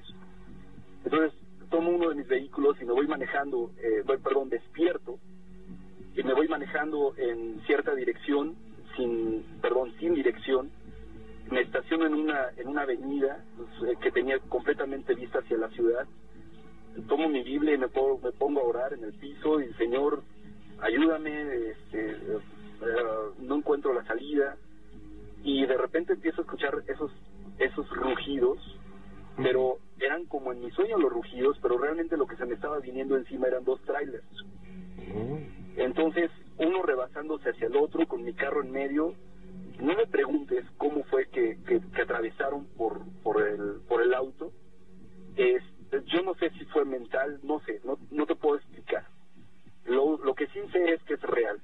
Entonces 1.05 1.33
tomo 1.69 1.89
uno 1.91 2.09
de 2.09 2.15
mis 2.15 2.27
vehículos 2.27 2.77
y 2.81 2.85
me 2.85 2.93
voy 2.93 3.07
manejando, 3.07 3.71
eh, 3.77 4.03
voy, 4.05 4.17
perdón, 4.17 4.49
despierto 4.49 5.17
y 6.15 6.23
me 6.23 6.33
voy 6.33 6.47
manejando 6.47 7.13
en 7.17 7.61
cierta 7.65 7.95
dirección, 7.95 8.55
sin, 8.95 9.43
perdón, 9.61 9.91
sin 9.99 10.13
dirección. 10.13 10.69
Me 11.49 11.61
estaciono 11.61 12.05
en 12.05 12.13
una 12.13 12.49
en 12.57 12.67
una 12.67 12.83
avenida 12.83 13.43
pues, 13.57 13.69
eh, 13.91 13.97
que 14.01 14.11
tenía 14.11 14.39
completamente 14.39 15.13
vista 15.15 15.39
hacia 15.39 15.57
la 15.57 15.69
ciudad. 15.69 16.05
Tomo 17.07 17.27
mi 17.27 17.41
Biblia 17.43 17.73
y 17.73 17.77
me 17.79 17.87
pongo, 17.89 18.19
me 18.23 18.31
pongo 18.31 18.61
a 18.61 18.63
orar 18.65 18.93
en 18.93 19.03
el 19.03 19.13
piso 19.13 19.59
y 19.59 19.73
Señor, 19.73 20.21
ayúdame, 20.79 21.69
este, 21.71 22.17
eh, 22.83 23.33
no 23.39 23.55
encuentro 23.55 23.93
la 23.93 24.05
salida. 24.05 24.57
Y 25.43 25.65
de 25.65 25.77
repente 25.77 26.13
empiezo 26.13 26.41
a 26.41 26.43
escuchar 26.43 26.73
esos 26.87 27.11
esos 27.59 27.89
rugidos 27.89 28.57
pero 29.37 29.79
eran 29.99 30.25
como 30.25 30.51
en 30.51 30.61
mi 30.61 30.71
sueño 30.71 30.97
los 30.97 31.11
rugidos 31.11 31.57
pero 31.61 31.77
realmente 31.77 32.17
lo 32.17 32.27
que 32.27 32.35
se 32.35 32.45
me 32.45 32.55
estaba 32.55 32.79
viniendo 32.79 33.17
encima 33.17 33.47
eran 33.47 33.63
dos 33.63 33.81
trailers. 33.81 34.25
Entonces 35.75 36.29
uno 36.57 36.83
rebasándose 36.83 37.49
hacia 37.49 37.67
el 37.67 37.75
otro 37.77 38.07
con 38.07 38.23
mi 38.23 38.33
carro 38.33 38.61
en 38.61 38.71
medio 38.71 39.15
no 39.79 39.95
me 39.95 40.05
preguntes 40.05 40.65
cómo 40.77 41.03
fue 41.05 41.27
que, 41.29 41.57
que, 41.65 41.81
que 41.81 42.01
atravesaron 42.01 42.65
por 42.77 43.01
por 43.23 43.41
el 43.41 43.81
por 43.87 44.01
el 44.01 44.13
auto. 44.13 44.51
Es 45.35 45.63
yo 46.05 46.21
no 46.23 46.33
sé 46.35 46.49
si 46.51 46.65
fue 46.65 46.85
mental 46.85 47.39
no 47.43 47.59
sé 47.61 47.81
no 47.83 47.97
no 48.11 48.25
te 48.25 48.35
puedo 48.35 48.57
explicar. 48.57 49.05
Lo, 49.85 50.17
lo 50.17 50.33
que 50.33 50.47
sí 50.47 50.59
sé 50.71 50.93
es 50.93 51.03
que 51.03 51.15
es 51.15 51.21
real 51.21 51.59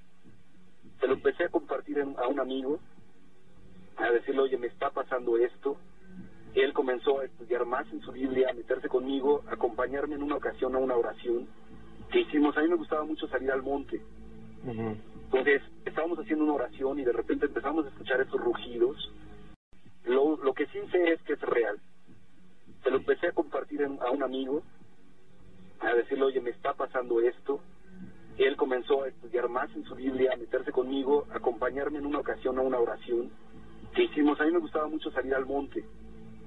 se 0.99 1.07
lo 1.07 1.13
empecé 1.13 1.45
a 1.45 1.49
compartir 1.49 1.99
a 1.99 2.27
un 2.27 2.39
amigo 2.39 2.79
a 3.97 4.11
decirle 4.11 4.41
oye 4.41 4.57
me 4.57 4.67
está 4.67 4.89
pasando 4.89 5.37
esto 5.37 5.77
él 6.55 6.73
comenzó 6.73 7.19
a 7.19 7.25
estudiar 7.25 7.65
más 7.65 7.91
en 7.91 8.01
su 8.01 8.11
Biblia, 8.11 8.49
a 8.49 8.53
meterse 8.53 8.89
conmigo, 8.89 9.43
a 9.47 9.53
acompañarme 9.53 10.15
en 10.15 10.23
una 10.23 10.35
ocasión 10.35 10.75
a 10.75 10.79
una 10.79 10.95
oración 10.95 11.47
que 12.11 12.21
hicimos. 12.21 12.57
A 12.57 12.61
mí 12.61 12.69
me 12.69 12.75
gustaba 12.75 13.03
mucho 13.03 13.27
salir 13.27 13.51
al 13.51 13.61
monte. 13.61 14.01
Ujú. 14.65 14.97
Entonces 15.25 15.61
estábamos 15.85 16.17
haciendo 16.19 16.43
una 16.45 16.53
oración 16.53 16.99
y 16.99 17.03
de 17.03 17.13
repente 17.13 17.45
empezamos 17.45 17.85
a 17.85 17.89
escuchar 17.89 18.19
esos 18.21 18.41
rugidos. 18.41 19.13
Lo, 20.05 20.37
lo 20.37 20.53
que 20.53 20.65
sí 20.67 20.79
sé 20.91 21.13
es 21.13 21.21
que 21.21 21.33
es 21.33 21.41
real. 21.41 21.79
Se 22.83 22.89
lo 22.89 22.97
empecé 22.97 23.27
a 23.27 23.31
compartir 23.31 23.83
a 23.83 24.09
un 24.09 24.23
amigo, 24.23 24.63
a 25.81 25.93
decirle, 25.93 26.25
oye, 26.25 26.41
me 26.41 26.49
está 26.49 26.73
pasando 26.73 27.21
esto. 27.21 27.61
Él 28.39 28.55
comenzó 28.55 29.03
a 29.03 29.09
estudiar 29.09 29.49
más 29.49 29.69
en 29.75 29.83
su 29.83 29.95
Biblia, 29.95 30.31
a 30.33 30.37
meterse 30.37 30.71
conmigo, 30.71 31.27
a 31.31 31.37
acompañarme 31.37 31.99
en 31.99 32.05
una 32.05 32.19
ocasión 32.19 32.57
a 32.57 32.61
una 32.61 32.79
oración 32.79 33.29
que 33.93 34.03
hicimos. 34.03 34.39
A 34.39 34.45
mí 34.45 34.51
me 34.53 34.59
gustaba 34.59 34.87
mucho 34.87 35.11
salir 35.11 35.35
al 35.35 35.45
monte. 35.45 35.83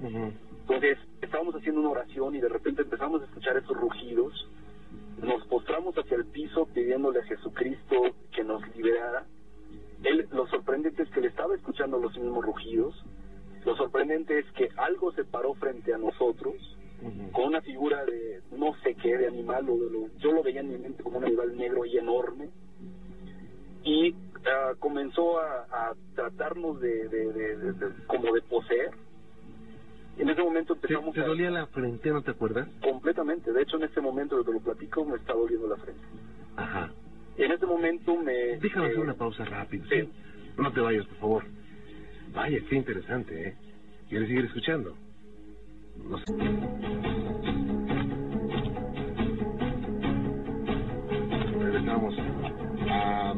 Ujú. 0.01 0.33
Entonces 0.63 0.97
estábamos 1.21 1.55
haciendo 1.55 1.81
una 1.81 1.91
oración 1.91 2.35
y 2.35 2.41
de 2.41 2.49
repente 2.49 2.81
empezamos 2.81 3.21
a 3.21 3.27
escuchar 3.27 3.59
esos 3.59 3.77
rugidos. 3.77 4.49
Nos 5.21 5.47
postramos 5.49 5.95
hacia 5.95 6.17
el 6.17 6.25
piso 6.25 6.67
pidiéndole 6.73 7.21
a 7.21 7.25
Jesucristo 7.25 8.15
que 8.35 8.43
nos 8.43 8.67
liberara. 8.75 9.27
Él, 10.03 10.27
lo 10.33 10.47
sorprendente 10.47 11.03
es 11.03 11.11
que 11.11 11.21
le 11.21 11.29
estaba 11.29 11.55
escuchando 11.55 11.99
los 11.99 12.17
mismos 12.17 12.43
rugidos. 12.43 13.05
Lo 13.67 13.77
sorprendente 13.77 14.39
es 14.39 14.47
que 14.53 14.71
algo 14.79 15.13
se 15.13 15.25
paró 15.25 15.53
frente 15.55 15.93
a 15.93 15.99
nosotros 15.99 16.55
Con 17.33 17.47
una 17.49 17.61
figura 17.63 18.05
de 18.05 18.41
no 18.53 18.75
sé 18.83 18.95
qué, 18.95 19.17
de 19.17 19.27
animal. 19.27 19.69
O 19.69 19.77
de 19.79 19.91
lo, 19.91 20.09
yo 20.19 20.33
lo 20.33 20.43
veía 20.43 20.61
en 20.61 20.69
mi 20.69 20.79
mente 20.79 21.03
como 21.03 21.19
un 21.19 21.25
animal 21.25 21.57
negro 21.57 21.85
y 21.85 21.97
enorme. 21.99 22.51
Y 23.85 24.15
ah, 24.47 24.75
comenzó 24.79 25.39
a, 25.41 25.67
a 25.71 25.95
tratarnos 26.15 26.81
de, 26.81 27.09
de- 27.09 27.33
de- 27.33 27.93
como 28.07 28.33
de 28.33 28.43
poseer. 28.43 28.91
En 30.19 30.29
ese 30.29 30.43
momento 30.43 30.75
¿Te, 30.75 30.87
empezamos 30.87 31.15
te 31.15 31.21
a... 31.23 31.27
dolía 31.27 31.51
la 31.51 31.67
frente, 31.69 32.11
no 32.11 32.23
te 32.23 32.31
acuerdas? 32.33 32.69
Completamente. 32.83 33.51
De 33.53 33.63
hecho, 33.63 33.77
en 33.77 33.85
este 33.85 34.01
momento 34.01 34.39
que 34.39 34.45
te 34.45 34.53
lo 34.53 34.61
platico, 34.61 35.05
me 35.05 35.17
está 35.17 35.33
doliendo 35.33 35.67
la 35.69 35.77
frente. 35.77 36.03
Ajá. 36.57 36.93
En 37.39 37.51
este 37.51 37.67
momento 37.67 38.15
me... 38.17 38.59
Déjame 38.59 38.87
hacer 38.87 38.99
eh, 38.99 39.03
una 39.03 39.15
pausa 39.15 39.45
rápido. 39.45 39.85
sí. 39.87 40.03
¿sí? 40.03 40.09
No 40.59 40.71
te 40.73 40.81
vayas, 40.81 41.07
por 41.07 41.17
favor. 41.17 41.45
Vaya, 42.35 42.59
qué 42.69 42.77
interesante, 42.77 43.49
¿eh? 43.49 43.57
¿Quieres 44.09 44.29
seguir 44.29 44.45
escuchando? 44.45 44.95
No 45.97 46.19
sé. 46.19 46.25
Regresamos 51.59 52.15
a, 52.89 53.35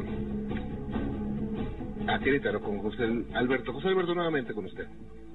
a 2.09 2.19
Querétaro 2.21 2.61
con 2.61 2.79
José 2.79 3.05
Alberto. 3.35 3.73
José 3.73 3.89
Alberto, 3.89 4.15
nuevamente 4.15 4.55
con 4.55 4.65
usted. 4.67 4.87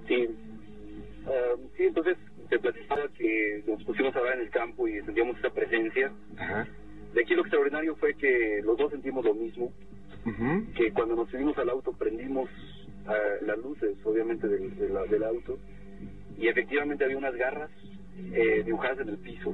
Sí. 0.07 0.27
Ah, 1.25 1.55
sí, 1.77 1.83
entonces 1.83 2.17
te 2.49 2.59
platicaba 2.59 3.07
que 3.17 3.63
nos 3.67 3.83
pusimos 3.83 4.15
a 4.15 4.19
hablar 4.19 4.35
en 4.35 4.41
el 4.41 4.49
campo 4.49 4.87
y 4.87 4.99
sentíamos 5.01 5.37
esa 5.37 5.49
presencia. 5.51 6.11
Ajá. 6.37 6.67
De 7.13 7.21
aquí 7.21 7.35
lo 7.35 7.41
extraordinario 7.41 7.95
fue 7.95 8.13
que 8.15 8.61
los 8.63 8.77
dos 8.77 8.91
sentimos 8.91 9.25
lo 9.25 9.33
mismo, 9.33 9.71
Ujú. 10.25 10.65
que 10.75 10.91
cuando 10.93 11.15
nos 11.15 11.29
subimos 11.29 11.57
al 11.57 11.69
auto 11.69 11.91
prendimos 11.93 12.49
ah, 13.07 13.13
las 13.41 13.57
luces, 13.59 13.97
obviamente, 14.03 14.47
del, 14.47 14.75
del 14.77 15.23
auto, 15.23 15.57
y 16.39 16.47
efectivamente 16.47 17.03
había 17.03 17.17
unas 17.17 17.35
garras 17.35 17.69
eh, 18.33 18.63
dibujadas 18.65 18.99
en 18.99 19.09
el 19.09 19.17
piso, 19.17 19.53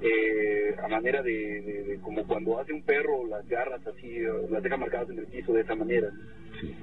eh, 0.00 0.74
a 0.82 0.88
manera 0.88 1.22
de, 1.22 1.32
de- 1.62 1.82
de 1.84 2.00
como 2.00 2.26
cuando 2.26 2.58
hace 2.60 2.72
un 2.72 2.82
perro 2.82 3.26
las 3.26 3.46
garras 3.48 3.84
así, 3.86 4.06
eh, 4.18 4.28
las 4.50 4.62
deja 4.62 4.76
marcadas 4.76 5.10
en 5.10 5.18
el 5.18 5.26
piso 5.26 5.52
de 5.52 5.62
esa 5.62 5.74
manera. 5.74 6.10
Sí. 6.60 6.74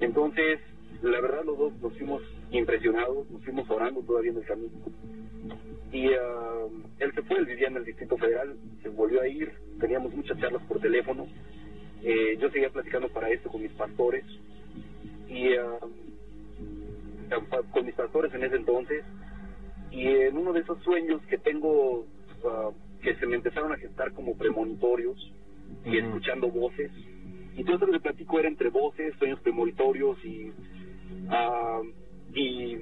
Entonces, 0.00 0.60
la 1.02 1.20
verdad 1.20 1.44
los 1.44 1.56
dos 1.58 1.72
nos 1.80 1.96
fuimos 1.96 2.22
impresionados, 2.50 3.30
nos 3.30 3.42
fuimos 3.44 3.68
orando 3.70 4.00
todavía 4.02 4.30
en 4.32 4.36
el 4.38 4.44
camino. 4.44 4.72
Y 5.92 6.08
ah, 6.12 6.66
él 6.98 7.12
se 7.14 7.22
fue, 7.22 7.38
él 7.38 7.46
vivía 7.46 7.68
en 7.68 7.76
el 7.76 7.84
Distrito 7.84 8.16
Federal, 8.18 8.54
se 8.82 8.88
volvió 8.90 9.22
a 9.22 9.28
ir, 9.28 9.50
teníamos 9.80 10.14
muchas 10.14 10.38
charlas 10.38 10.62
por 10.64 10.80
teléfono. 10.80 11.26
Eh, 12.02 12.36
yo 12.38 12.50
seguía 12.50 12.68
platicando 12.70 13.08
para 13.08 13.30
esto 13.30 13.48
con 13.50 13.62
mis 13.62 13.72
pastores. 13.72 14.24
Y 15.28 15.54
ah, 15.54 15.78
con 17.72 17.86
mis 17.86 17.94
pastores 17.94 18.32
en 18.34 18.44
ese 18.44 18.56
entonces. 18.56 19.04
Y 19.90 20.06
en 20.06 20.36
uno 20.36 20.52
de 20.52 20.60
esos 20.60 20.82
sueños 20.82 21.20
que 21.26 21.38
tengo, 21.38 22.06
ah, 22.44 22.70
que 23.02 23.14
se 23.16 23.26
me 23.26 23.36
empezaron 23.36 23.72
a 23.72 23.76
gestar 23.76 24.12
como 24.12 24.36
premonitorios 24.36 25.16
y 25.84 25.98
escuchando 25.98 26.48
voces. 26.50 26.90
Y 27.56 27.64
todo 27.64 27.74
esto 27.76 27.86
que 27.86 28.00
platico 28.00 28.38
era 28.38 28.48
entre 28.48 28.68
voces, 28.68 29.14
sueños 29.18 29.40
premonitorios 29.40 30.22
y, 30.24 30.52
ah, 31.30 31.80
y 32.34 32.74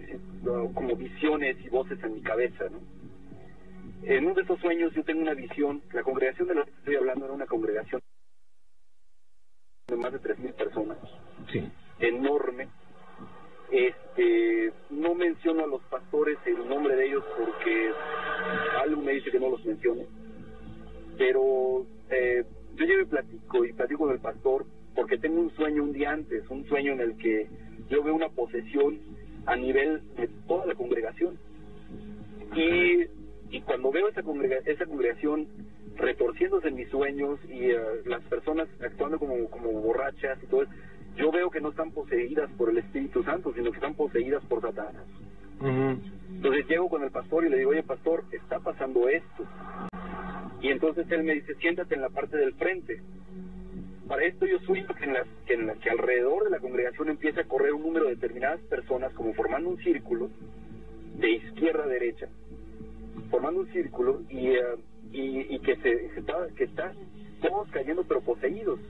ah, 0.48 0.68
como 0.74 0.96
visiones 0.96 1.56
y 1.64 1.68
voces 1.68 2.02
en 2.02 2.14
mi 2.14 2.22
cabeza, 2.22 2.64
¿no? 2.70 2.80
En 4.02 4.24
uno 4.26 4.34
de 4.34 4.42
esos 4.42 4.58
sueños 4.60 4.92
yo 4.94 5.02
tengo 5.04 5.22
una 5.22 5.34
visión, 5.34 5.82
la 5.92 6.02
congregación 6.02 6.48
de 6.48 6.54
la 6.56 6.64
que 6.64 6.70
estoy 6.72 6.96
hablando 6.96 7.24
era 7.24 7.34
una 7.34 7.46
congregación 7.46 8.00
de 9.88 9.96
más 9.96 10.12
de 10.12 10.18
3.000 10.18 10.52
personas, 10.54 10.98
Sí. 11.52 11.70
enorme. 12.00 12.68
Este, 13.70 14.03
no 14.90 15.14
menciono 15.14 15.64
a 15.64 15.66
los 15.66 15.82
pastores 15.84 16.38
el 16.46 16.68
nombre 16.68 16.94
de 16.96 17.06
ellos 17.06 17.24
porque 17.36 17.90
algo 18.82 19.02
me 19.02 19.12
dice 19.12 19.30
que 19.30 19.40
no 19.40 19.50
los 19.50 19.64
mencione. 19.64 20.06
Pero 21.18 21.86
eh, 22.10 22.44
yo 22.76 22.84
llevo 22.84 23.02
y 23.02 23.06
platico 23.06 23.64
y 23.64 23.72
platico 23.72 24.04
con 24.04 24.12
el 24.12 24.20
pastor 24.20 24.66
porque 24.94 25.18
tengo 25.18 25.40
un 25.40 25.50
sueño 25.56 25.82
un 25.82 25.92
día 25.92 26.12
antes, 26.12 26.48
un 26.48 26.64
sueño 26.66 26.92
en 26.92 27.00
el 27.00 27.16
que 27.16 27.48
yo 27.90 28.02
veo 28.02 28.14
una 28.14 28.28
posesión 28.28 28.98
a 29.46 29.56
nivel 29.56 30.00
de 30.16 30.28
toda 30.46 30.66
la 30.66 30.74
congregación. 30.74 31.36
Y, 32.54 33.06
y 33.50 33.60
cuando 33.62 33.90
veo 33.90 34.08
esa, 34.08 34.22
congrega- 34.22 34.62
esa 34.64 34.86
congregación 34.86 35.48
retorciéndose 35.96 36.68
en 36.68 36.74
mis 36.76 36.88
sueños 36.88 37.38
y 37.48 37.70
eh, 37.70 37.78
las 38.06 38.22
personas 38.24 38.68
actuando 38.80 39.18
como, 39.18 39.48
como 39.50 39.70
borrachas 39.72 40.42
y 40.42 40.46
todo 40.46 40.62
eso, 40.62 40.72
yo 41.16 41.30
veo 41.30 41.50
que 41.50 41.60
no 41.60 41.70
están 41.70 41.90
poseídas 41.92 42.50
por 42.52 42.70
el 42.70 42.78
Espíritu 42.78 43.22
Santo, 43.22 43.52
sino 43.54 43.70
que 43.70 43.76
están 43.76 43.94
poseídas 43.94 44.44
por 44.46 44.60
Satanás. 44.60 45.04
Entonces 45.60 46.66
llego 46.68 46.88
con 46.88 47.02
el 47.02 47.10
pastor 47.10 47.44
y 47.44 47.48
le 47.48 47.58
digo, 47.58 47.70
oye 47.70 47.82
pastor, 47.82 48.24
está 48.32 48.58
pasando 48.60 49.08
esto. 49.08 49.44
Y 50.60 50.68
entonces 50.68 51.06
él 51.10 51.22
me 51.22 51.34
dice, 51.34 51.54
siéntate 51.56 51.94
en 51.94 52.00
la 52.00 52.08
parte 52.08 52.36
del 52.36 52.54
frente. 52.54 53.00
Para 54.08 54.24
esto 54.24 54.46
yo 54.46 54.58
sueño 54.60 54.88
que, 54.98 55.04
en 55.04 55.14
las, 55.14 55.26
que, 55.46 55.54
en 55.54 55.66
la, 55.66 55.74
que 55.74 55.90
alrededor 55.90 56.44
de 56.44 56.50
la 56.50 56.58
congregación 56.58 57.08
empieza 57.08 57.42
a 57.42 57.44
correr 57.44 57.72
un 57.72 57.82
número 57.82 58.06
de 58.06 58.16
determinadas 58.16 58.60
personas 58.62 59.12
como 59.14 59.32
formando 59.34 59.70
un 59.70 59.78
círculo 59.78 60.30
de 61.18 61.30
izquierda 61.30 61.84
a 61.84 61.88
derecha, 61.88 62.28
formando 63.30 63.60
un 63.60 63.72
círculo 63.72 64.22
y, 64.28 64.48
eh, 64.48 64.60
y, 65.12 65.54
y, 65.54 65.58
que, 65.60 65.76
se, 65.76 66.18
está, 66.18 66.48
que 66.56 66.64
están 66.64 66.92
todos 67.40 67.68
cayendo 67.70 68.04
pero 68.04 68.20
poseídos. 68.20 68.80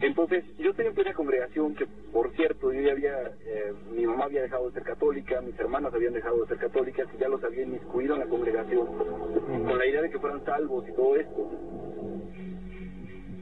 Entonces, 0.00 0.44
yo 0.58 0.70
estoy 0.70 0.86
en 0.86 0.94
plena 0.94 1.12
congregación 1.12 1.74
que, 1.74 1.86
por 2.12 2.30
cierto, 2.36 2.72
yo 2.72 2.80
ya 2.80 2.92
había, 2.92 3.16
eh, 3.44 3.72
mi 3.92 4.06
mamá 4.06 4.26
había 4.26 4.42
dejado 4.42 4.68
de 4.68 4.74
ser 4.74 4.84
católica, 4.84 5.40
mis 5.40 5.58
hermanas 5.58 5.92
habían 5.92 6.12
dejado 6.12 6.40
de 6.40 6.46
ser 6.46 6.58
católicas 6.58 7.08
y 7.14 7.18
ya 7.18 7.28
los 7.28 7.42
habían 7.42 7.70
inmiscuido 7.70 8.14
en 8.14 8.20
la 8.20 8.26
congregación 8.26 8.86
con 8.86 9.78
la 9.78 9.86
idea 9.86 10.02
de 10.02 10.10
que 10.10 10.18
fueran 10.20 10.44
salvos 10.44 10.88
y 10.88 10.92
todo 10.92 11.16
esto. 11.16 11.50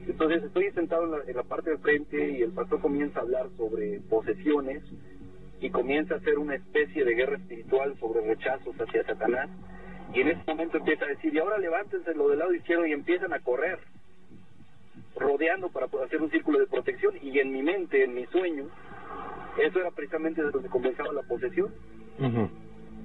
Entonces 0.07 0.43
estoy 0.45 0.71
sentado 0.71 1.03
en 1.03 1.11
la, 1.11 1.17
en 1.27 1.35
la 1.35 1.43
parte 1.43 1.69
del 1.69 1.79
frente 1.79 2.31
y 2.31 2.41
el 2.41 2.51
pastor 2.51 2.81
comienza 2.81 3.19
a 3.19 3.21
hablar 3.21 3.49
sobre 3.55 3.99
posesiones 4.09 4.81
y 5.59 5.69
comienza 5.69 6.15
a 6.15 6.17
hacer 6.17 6.39
una 6.39 6.55
especie 6.55 7.03
de 7.05 7.13
guerra 7.13 7.37
espiritual 7.37 7.95
sobre 7.99 8.21
rechazos 8.21 8.75
hacia 8.79 9.03
Satanás. 9.03 9.49
Y 10.13 10.21
en 10.21 10.29
ese 10.29 10.41
momento 10.47 10.77
empieza 10.77 11.05
a 11.05 11.09
decir, 11.09 11.33
y 11.33 11.39
ahora 11.39 11.59
levántense 11.59 12.15
lo 12.15 12.29
del 12.29 12.39
lado 12.39 12.53
izquierdo 12.53 12.85
y 12.87 12.93
empiezan 12.93 13.33
a 13.33 13.39
correr, 13.39 13.77
rodeando 15.19 15.69
para 15.69 15.87
poder 15.87 16.07
hacer 16.07 16.21
un 16.21 16.29
círculo 16.31 16.59
de 16.59 16.67
protección. 16.67 17.13
Y 17.21 17.39
en 17.39 17.51
mi 17.51 17.63
mente, 17.63 18.03
en 18.03 18.13
mi 18.13 18.25
sueño, 18.27 18.69
eso 19.57 19.79
era 19.79 19.91
precisamente 19.91 20.43
de 20.43 20.51
donde 20.51 20.69
comenzaba 20.69 21.11
la 21.13 21.23
posesión. 21.23 21.73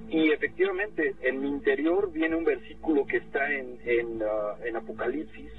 Y 0.09 0.31
efectivamente, 0.31 1.15
en 1.21 1.41
mi 1.41 1.49
interior 1.49 2.11
viene 2.11 2.35
un 2.35 2.43
versículo 2.43 3.05
que 3.05 3.17
está 3.17 3.51
en, 3.51 3.79
en, 3.83 4.21
uh, 4.21 4.63
en 4.63 4.75
Apocalipsis, 4.75 5.51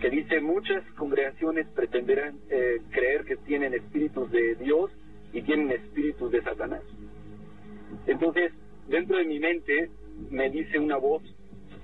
que 0.00 0.10
dice, 0.10 0.40
muchas 0.40 0.84
congregaciones 0.94 1.66
pretenderán 1.74 2.38
eh, 2.50 2.78
creer 2.90 3.24
que 3.24 3.36
tienen 3.36 3.74
espíritus 3.74 4.30
de 4.30 4.56
Dios 4.56 4.90
y 5.32 5.42
tienen 5.42 5.70
espíritus 5.70 6.30
de 6.30 6.42
Satanás. 6.42 6.82
Entonces, 8.06 8.52
dentro 8.88 9.16
de 9.16 9.24
mi 9.24 9.38
mente 9.38 9.90
me 10.30 10.50
dice 10.50 10.78
una 10.78 10.96
voz, 10.96 11.22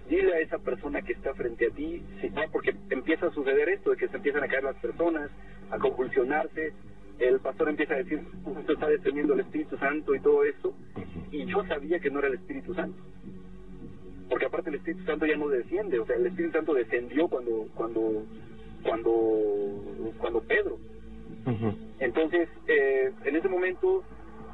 dile 0.08 0.34
a 0.34 0.40
esa 0.40 0.58
persona 0.58 1.02
que 1.02 1.12
está 1.12 1.34
frente 1.34 1.66
a 1.66 1.70
ti, 1.70 2.02
sí, 2.20 2.30
porque 2.52 2.74
empieza 2.90 3.26
a 3.26 3.30
suceder 3.30 3.68
esto, 3.68 3.90
de 3.90 3.96
que 3.96 4.08
se 4.08 4.16
empiezan 4.16 4.44
a 4.44 4.48
caer 4.48 4.64
las 4.64 4.76
personas, 4.76 5.30
a 5.70 5.78
convulsionarse, 5.78 6.72
el 7.18 7.40
pastor 7.40 7.68
empieza 7.68 7.94
a 7.94 7.98
decir, 7.98 8.20
esto 8.58 8.72
está 8.72 8.88
descendiendo 8.88 9.34
el 9.34 9.40
Espíritu 9.40 9.76
Santo 9.76 10.14
y 10.14 10.20
todo 10.20 10.44
eso, 10.44 10.74
y 11.30 11.44
yo 11.46 11.64
sabía 11.66 11.98
que 11.98 12.10
no 12.10 12.20
era 12.20 12.28
el 12.28 12.34
Espíritu 12.34 12.74
Santo. 12.74 13.02
Porque 14.28 14.46
aparte 14.46 14.70
el 14.70 14.76
Espíritu 14.76 15.04
Santo 15.04 15.26
ya 15.26 15.36
no 15.36 15.48
desciende, 15.48 15.98
o 15.98 16.06
sea, 16.06 16.16
el 16.16 16.26
Espíritu 16.26 16.52
Santo 16.52 16.74
descendió 16.74 17.28
cuando 17.28 17.66
cuando 17.74 18.24
cuando 18.82 20.12
cuando 20.18 20.40
Pedro. 20.42 20.78
Entonces, 21.98 22.48
eh, 22.66 23.10
en 23.24 23.36
ese 23.36 23.48
momento 23.48 24.04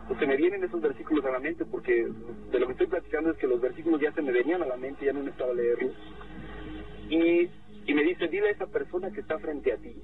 pues, 0.06 0.18
se 0.18 0.26
me 0.26 0.36
vienen 0.36 0.62
esos 0.64 0.80
versículos 0.80 1.24
a 1.24 1.30
la 1.30 1.38
mente 1.38 1.64
porque 1.64 2.06
de 2.50 2.58
lo 2.58 2.66
que 2.66 2.72
estoy 2.72 2.86
platicando 2.86 3.30
es 3.30 3.38
que 3.38 3.46
los 3.46 3.60
versículos 3.60 4.00
ya 4.00 4.12
se 4.12 4.22
me 4.22 4.32
venían 4.32 4.62
a 4.62 4.66
la 4.66 4.76
mente, 4.76 5.06
ya 5.06 5.12
no 5.12 5.22
me 5.22 5.30
estaba 5.30 5.52
leerlos. 5.52 5.94
Y, 7.08 7.48
y 7.86 7.94
me 7.94 8.02
dice, 8.02 8.28
dile 8.28 8.48
a 8.48 8.52
esa 8.52 8.66
persona 8.66 9.10
que 9.10 9.20
está 9.20 9.38
frente 9.38 9.72
a 9.72 9.76
ti. 9.76 9.94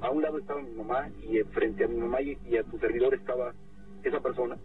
A 0.00 0.10
un 0.10 0.22
lado 0.22 0.38
estaba 0.38 0.60
mi 0.60 0.72
mamá 0.72 1.08
y 1.22 1.38
frente 1.52 1.84
a 1.84 1.88
mi 1.88 1.96
mamá 1.96 2.20
y, 2.20 2.36
a 2.56 2.64
tu 2.64 2.78
servidor 2.78 3.14
estaba 3.14 3.54
esa 4.02 4.20
persona. 4.20 4.56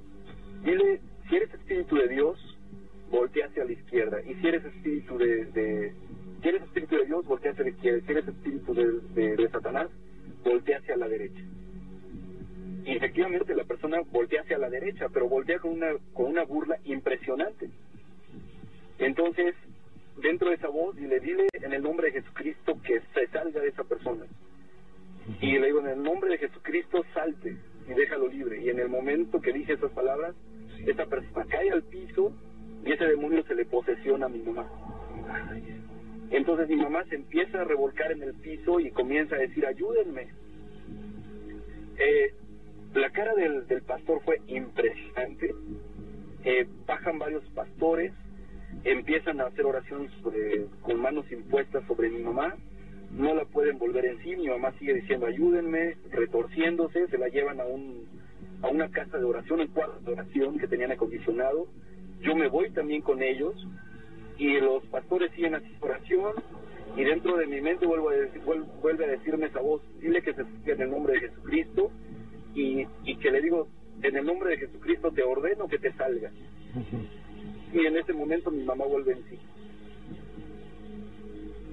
Dile, 0.64 1.02
si 1.30 1.36
eres 1.36 1.54
espíritu 1.54 1.96
de 1.96 2.08
Dios, 2.08 2.58
voltea 3.12 3.46
hacia 3.48 3.66
la 3.66 3.72
izquierda. 3.72 4.22
Y 4.26 4.34
si 4.36 4.48
eres 4.48 4.66
espíritu 4.66 5.18
de, 5.18 5.46
de 5.46 5.94
si 6.42 6.48
eres 6.48 6.64
espíritu 6.64 6.96
de 6.96 7.06
Dios, 7.06 7.26
voltea 7.26 7.52
hacia 7.52 7.64
la 7.64 7.70
izquierda. 7.70 8.02
Si 8.06 8.12
eres 8.12 8.28
espíritu 8.28 8.74
de, 8.74 8.92
de, 9.14 9.36
de 9.36 9.50
Satanás, 9.50 9.90
voltea 10.44 10.80
hacia 10.80 10.98
la 10.98 11.08
derecha. 11.08 11.42
Y 12.88 12.96
efectivamente 12.96 13.54
la 13.54 13.66
persona 13.66 14.00
voltea 14.12 14.44
hacia 14.44 14.58
la 14.58 14.70
derecha, 14.70 15.10
pero 15.10 15.28
voltea 15.28 15.60
con 15.60 15.72
una, 15.72 15.94
con 16.14 16.28
una 16.28 16.46
burla 16.46 16.78
impresionante. 16.86 17.70
Entonces, 18.98 19.56
dentro 20.22 20.48
de 20.48 20.56
esa 20.56 20.70
voz, 20.70 20.98
y 20.98 21.06
le 21.06 21.20
dile 21.20 21.48
en 21.52 21.74
el 21.74 21.84
nombre 21.84 22.08
de 22.10 22.22
Jesucristo 22.22 22.80
que 22.82 23.02
se 23.14 23.28
salga 23.28 23.60
de 23.60 23.68
esa 23.68 23.84
persona. 23.84 24.26
Y 25.42 25.60
le 25.60 25.68
digo, 25.68 25.82
en 25.82 25.88
el 25.88 26.02
nombre 26.02 26.30
de 26.30 26.38
Jesucristo, 26.38 27.04
salte 27.14 27.58
y 27.90 27.94
déjalo 27.94 28.30
libre. 28.30 28.62
Y 28.62 28.70
en 28.70 28.80
el 28.80 28.88
momento 28.88 29.42
que 29.42 29.52
dije 29.52 29.74
esas 29.74 29.92
palabras, 29.92 30.34
esta 30.86 31.06
persona 31.08 31.46
cae 31.50 31.70
al 31.70 31.84
piso 31.84 32.32
y 32.86 32.94
ese 32.94 33.04
demonio 33.04 33.44
se 33.44 33.56
le 33.56 33.66
posesiona 33.66 34.28
a 34.28 34.30
mi 34.30 34.40
mamá. 34.40 34.66
Entonces 36.32 36.70
mi 36.70 36.78
mamá 36.78 37.04
se 37.10 37.16
empieza 37.16 37.60
a 37.60 37.66
revolcar 37.66 38.14
en 38.14 38.24
el 38.24 38.34
piso 38.36 38.80
y 38.80 38.92
comienza 38.92 39.36
a 39.36 39.40
decir, 39.40 39.66
ayúdenme. 39.66 40.30
Eh, 42.00 42.32
la 42.98 43.10
cara 43.12 43.34
del, 43.36 43.68
del 43.68 43.82
pastor 43.84 44.22
fue 44.24 44.42
impresionante. 44.48 45.54
Eh, 46.44 46.68
bajan 46.86 47.20
varios 47.20 47.44
pastores, 47.50 48.14
empiezan 48.84 49.42
a 49.42 49.48
hacer 49.48 49.66
sobre, 50.22 50.66
con 50.82 51.02
manos 51.02 51.30
impuestas 51.32 51.86
sobre 51.88 52.10
mi 52.10 52.24
mamá. 52.24 52.56
No 53.12 53.34
la 53.34 53.46
pueden 53.46 53.78
volver 53.78 54.06
en 54.06 54.22
sí. 54.24 54.36
Mi 54.36 54.48
mamá 54.48 54.74
sigue 54.80 54.94
diciendo 54.94 55.26
ayúdenme, 55.26 55.98
retorciéndose. 56.12 57.08
Se 57.08 57.18
la 57.18 57.30
llevan 57.30 57.60
a 57.62 57.66
un 57.66 58.06
a 58.64 58.70
una 58.70 58.90
casa 58.90 59.18
de 59.20 59.24
oración, 59.24 59.60
un 59.60 59.68
cuarto 59.68 60.00
de 60.00 60.14
oración 60.14 60.58
que 60.58 60.68
tenían 60.68 60.92
acondicionado. 60.92 61.68
Yo 62.22 62.36
me 62.36 62.48
voy 62.48 62.72
también 62.72 63.02
con 63.02 63.22
ellos 63.22 63.54
y 64.38 64.60
los 64.60 64.84
pastores 64.88 65.32
siguen 65.34 65.56
haciendo 65.56 65.86
oración 65.86 66.34
y 66.96 67.04
dentro 67.04 67.38
de 67.38 67.46
mi 67.46 67.62
mente 67.62 67.86
vuelvo 67.86 68.10
a 68.10 68.14
decir, 68.14 68.42
vuelve 68.82 69.06
a 69.06 69.10
decirme 69.10 69.46
esa 69.46 69.60
voz, 69.60 69.82
dile 70.00 70.22
que 70.24 70.34
se 70.34 70.42
en 70.72 70.82
el 70.82 70.90
nombre 70.90 71.14
de 71.14 71.20
Jesucristo 71.30 71.92
y, 72.58 72.88
y 73.04 73.16
que 73.18 73.30
le 73.30 73.42
digo, 73.42 73.68
en 74.02 74.18
el 74.18 74.26
nombre 74.26 74.50
de 74.52 74.58
Jesucristo 74.58 75.12
te 75.12 75.24
ordeno 75.24 75.68
que 75.68 75.78
te 75.78 75.94
salgas. 75.94 76.34
Y 77.72 77.86
en 77.86 77.98
ese 77.98 78.14
momento 78.14 78.50
mi 78.50 78.64
mamá 78.64 78.86
vuelve 78.86 79.14
en 79.14 79.24
sí. 79.30 79.40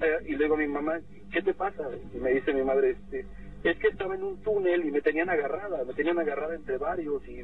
Eh, 0.01 0.17
y 0.27 0.31
le 0.35 0.43
digo 0.43 0.55
a 0.55 0.59
mi 0.59 0.67
mamá, 0.67 0.99
¿qué 1.31 1.41
te 1.41 1.53
pasa? 1.53 1.83
Y 2.13 2.17
me 2.17 2.31
dice 2.33 2.53
mi 2.53 2.63
madre, 2.63 2.91
este, 2.91 3.25
es 3.63 3.77
que 3.79 3.87
estaba 3.87 4.13
en 4.13 4.23
un 4.23 4.37
túnel 4.43 4.85
y 4.85 4.91
me 4.91 5.01
tenían 5.01 5.29
agarrada, 5.29 5.83
me 5.85 5.93
tenían 5.93 6.19
agarrada 6.19 6.53
entre 6.53 6.77
varios 6.77 7.27
y 7.27 7.43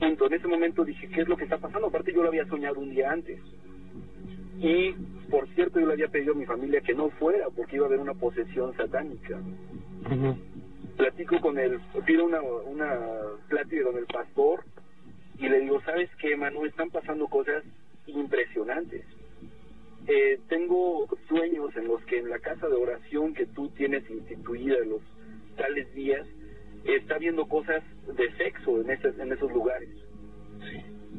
punto. 0.00 0.26
En 0.26 0.34
ese 0.34 0.48
momento 0.48 0.84
dije, 0.84 1.08
¿qué 1.08 1.22
es 1.22 1.28
lo 1.28 1.36
que 1.36 1.44
está 1.44 1.58
pasando? 1.58 1.86
Aparte 1.88 2.12
yo 2.12 2.22
lo 2.22 2.28
había 2.28 2.46
soñado 2.46 2.80
un 2.80 2.90
día 2.90 3.12
antes. 3.12 3.40
Y, 4.58 4.92
por 5.30 5.48
cierto, 5.54 5.78
yo 5.78 5.86
le 5.86 5.92
había 5.92 6.08
pedido 6.08 6.32
a 6.32 6.36
mi 6.36 6.46
familia 6.46 6.80
que 6.80 6.94
no 6.94 7.10
fuera 7.10 7.46
porque 7.54 7.76
iba 7.76 7.84
a 7.84 7.88
haber 7.88 8.00
una 8.00 8.14
posesión 8.14 8.74
satánica. 8.76 9.40
Platico 10.96 11.40
con 11.40 11.58
él, 11.58 11.80
pido 12.06 12.24
una, 12.24 12.40
una 12.40 12.98
plática 13.48 13.84
con 13.84 13.96
el 13.96 14.06
pastor 14.06 14.64
y 15.38 15.48
le 15.48 15.60
digo, 15.60 15.80
¿sabes 15.82 16.08
qué, 16.20 16.36
Manu? 16.36 16.64
Están 16.64 16.90
pasando 16.90 17.26
cosas 17.26 17.64
impresionantes. 18.06 19.04
Eh, 20.06 20.38
tengo 20.48 21.06
sueños 21.28 21.74
en 21.76 21.88
los 21.88 22.04
que 22.04 22.18
en 22.18 22.28
la 22.28 22.38
casa 22.38 22.68
de 22.68 22.74
oración 22.74 23.34
que 23.34 23.46
tú 23.46 23.70
tienes 23.70 24.08
instituida 24.08 24.76
los 24.84 25.00
tales 25.56 25.92
días, 25.94 26.26
está 26.84 27.18
viendo 27.18 27.46
cosas 27.46 27.82
de 28.06 28.30
sexo 28.36 28.80
en, 28.80 28.90
ese, 28.90 29.08
en 29.08 29.32
esos 29.32 29.50
lugares. 29.52 29.88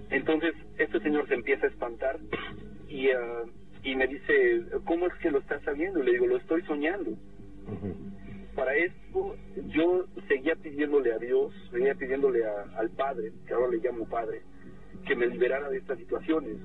Entonces, 0.09 0.53
este 0.77 0.99
señor 0.99 1.27
se 1.27 1.33
empieza 1.33 1.65
a 1.65 1.69
espantar 1.69 2.19
y, 2.87 3.09
uh, 3.09 3.49
y 3.83 3.95
me 3.95 4.07
dice, 4.07 4.63
¿cómo 4.85 5.07
es 5.07 5.13
que 5.15 5.31
lo 5.31 5.39
estás 5.39 5.63
sabiendo? 5.63 6.03
Le 6.03 6.11
digo, 6.11 6.27
lo 6.27 6.37
estoy 6.37 6.61
soñando. 6.63 7.11
Para 8.55 8.73
esto, 8.75 9.35
yo 9.67 10.05
seguía 10.27 10.55
pidiéndole 10.55 11.13
a 11.13 11.17
Dios, 11.17 11.53
seguía 11.71 11.93
pidiéndole 11.95 12.45
a, 12.45 12.77
al 12.77 12.89
Padre, 12.89 13.33
que 13.45 13.53
ahora 13.53 13.71
le 13.71 13.77
llamo 13.77 14.07
Padre, 14.07 14.43
que 15.05 15.15
me 15.15 15.27
liberara 15.27 15.69
de 15.69 15.77
estas 15.77 15.97
situaciones. 15.97 16.57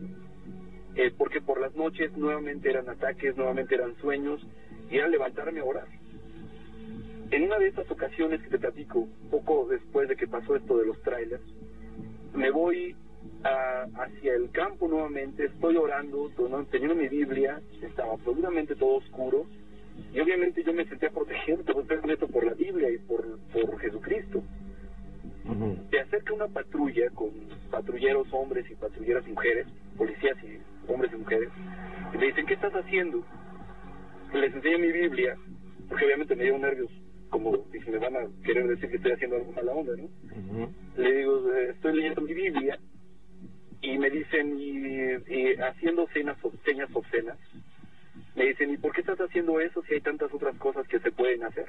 Eh, 0.94 1.12
porque 1.16 1.40
por 1.40 1.60
las 1.60 1.74
noches 1.74 2.16
nuevamente 2.16 2.70
eran 2.70 2.88
ataques, 2.88 3.36
nuevamente 3.36 3.74
eran 3.74 3.96
sueños, 3.96 4.40
y 4.88 4.98
era 4.98 5.08
levantarme 5.08 5.60
a 5.60 5.64
orar. 5.64 5.88
En 7.30 7.44
una 7.44 7.58
de 7.58 7.68
estas 7.68 7.90
ocasiones 7.90 8.40
que 8.42 8.50
te 8.50 8.58
platico, 8.58 9.08
poco 9.30 9.66
después 9.68 10.08
de 10.08 10.16
que 10.16 10.26
pasó 10.26 10.56
esto 10.56 10.78
de 10.78 10.86
los 10.86 11.00
trailers, 11.02 11.42
me 12.34 12.50
voy 12.50 12.96
a, 13.44 13.86
hacia 13.94 14.34
el 14.34 14.50
campo 14.50 14.88
nuevamente, 14.88 15.46
estoy 15.46 15.76
orando, 15.76 16.30
teniendo 16.70 16.94
mi 16.94 17.08
Biblia, 17.08 17.60
estaba 17.82 18.14
absolutamente 18.14 18.74
todo 18.74 18.96
oscuro, 18.96 19.46
y 20.12 20.20
obviamente 20.20 20.62
yo 20.62 20.72
me 20.72 20.84
sentía 20.86 21.10
protegido 21.10 21.62
por 21.64 22.44
la 22.44 22.54
Biblia 22.54 22.90
y 22.90 22.98
por, 22.98 23.38
por 23.52 23.78
Jesucristo. 23.78 24.42
Se 25.90 26.00
acerca 26.00 26.32
una 26.32 26.48
patrulla 26.48 27.10
con 27.10 27.30
patrulleros 27.70 28.26
hombres 28.32 28.70
y 28.70 28.74
patrulleras 28.74 29.26
mujeres, 29.26 29.66
policías 29.96 30.36
y 30.44 30.60
hombres 30.90 31.12
y 31.12 31.16
mujeres, 31.16 31.48
y 32.14 32.18
me 32.18 32.26
dicen, 32.26 32.46
¿qué 32.46 32.54
estás 32.54 32.72
haciendo? 32.74 33.24
Les 34.32 34.54
enseño 34.54 34.78
mi 34.78 34.92
Biblia, 34.92 35.36
porque 35.88 36.04
obviamente 36.04 36.36
me 36.36 36.44
dio 36.44 36.58
nervios, 36.58 36.90
como 37.30 37.64
si 37.72 37.90
me 37.90 37.98
van 37.98 38.16
a 38.16 38.28
querer 38.44 38.68
decir 38.68 38.90
que 38.90 38.96
estoy 38.96 39.12
haciendo 39.12 39.36
algo 39.36 39.52
mala 39.52 39.72
onda, 39.72 39.92
¿no? 39.96 40.08
Le 40.96 41.12
digo, 41.14 41.52
estoy 41.70 41.96
leyendo 41.96 42.20
mi 42.20 42.34
Biblia, 42.34 42.78
y 43.82 43.98
me 43.98 44.10
dicen, 44.10 44.56
y, 44.58 45.34
y 45.34 45.54
haciendo 45.54 46.06
señas 46.08 46.36
obscenas, 46.92 47.38
me 48.36 48.44
dicen, 48.46 48.70
¿y 48.70 48.76
por 48.76 48.92
qué 48.92 49.00
estás 49.00 49.18
haciendo 49.20 49.60
eso 49.60 49.82
si 49.82 49.94
hay 49.94 50.00
tantas 50.00 50.32
otras 50.32 50.56
cosas 50.58 50.86
que 50.88 50.98
se 51.00 51.10
pueden 51.12 51.42
hacer? 51.44 51.66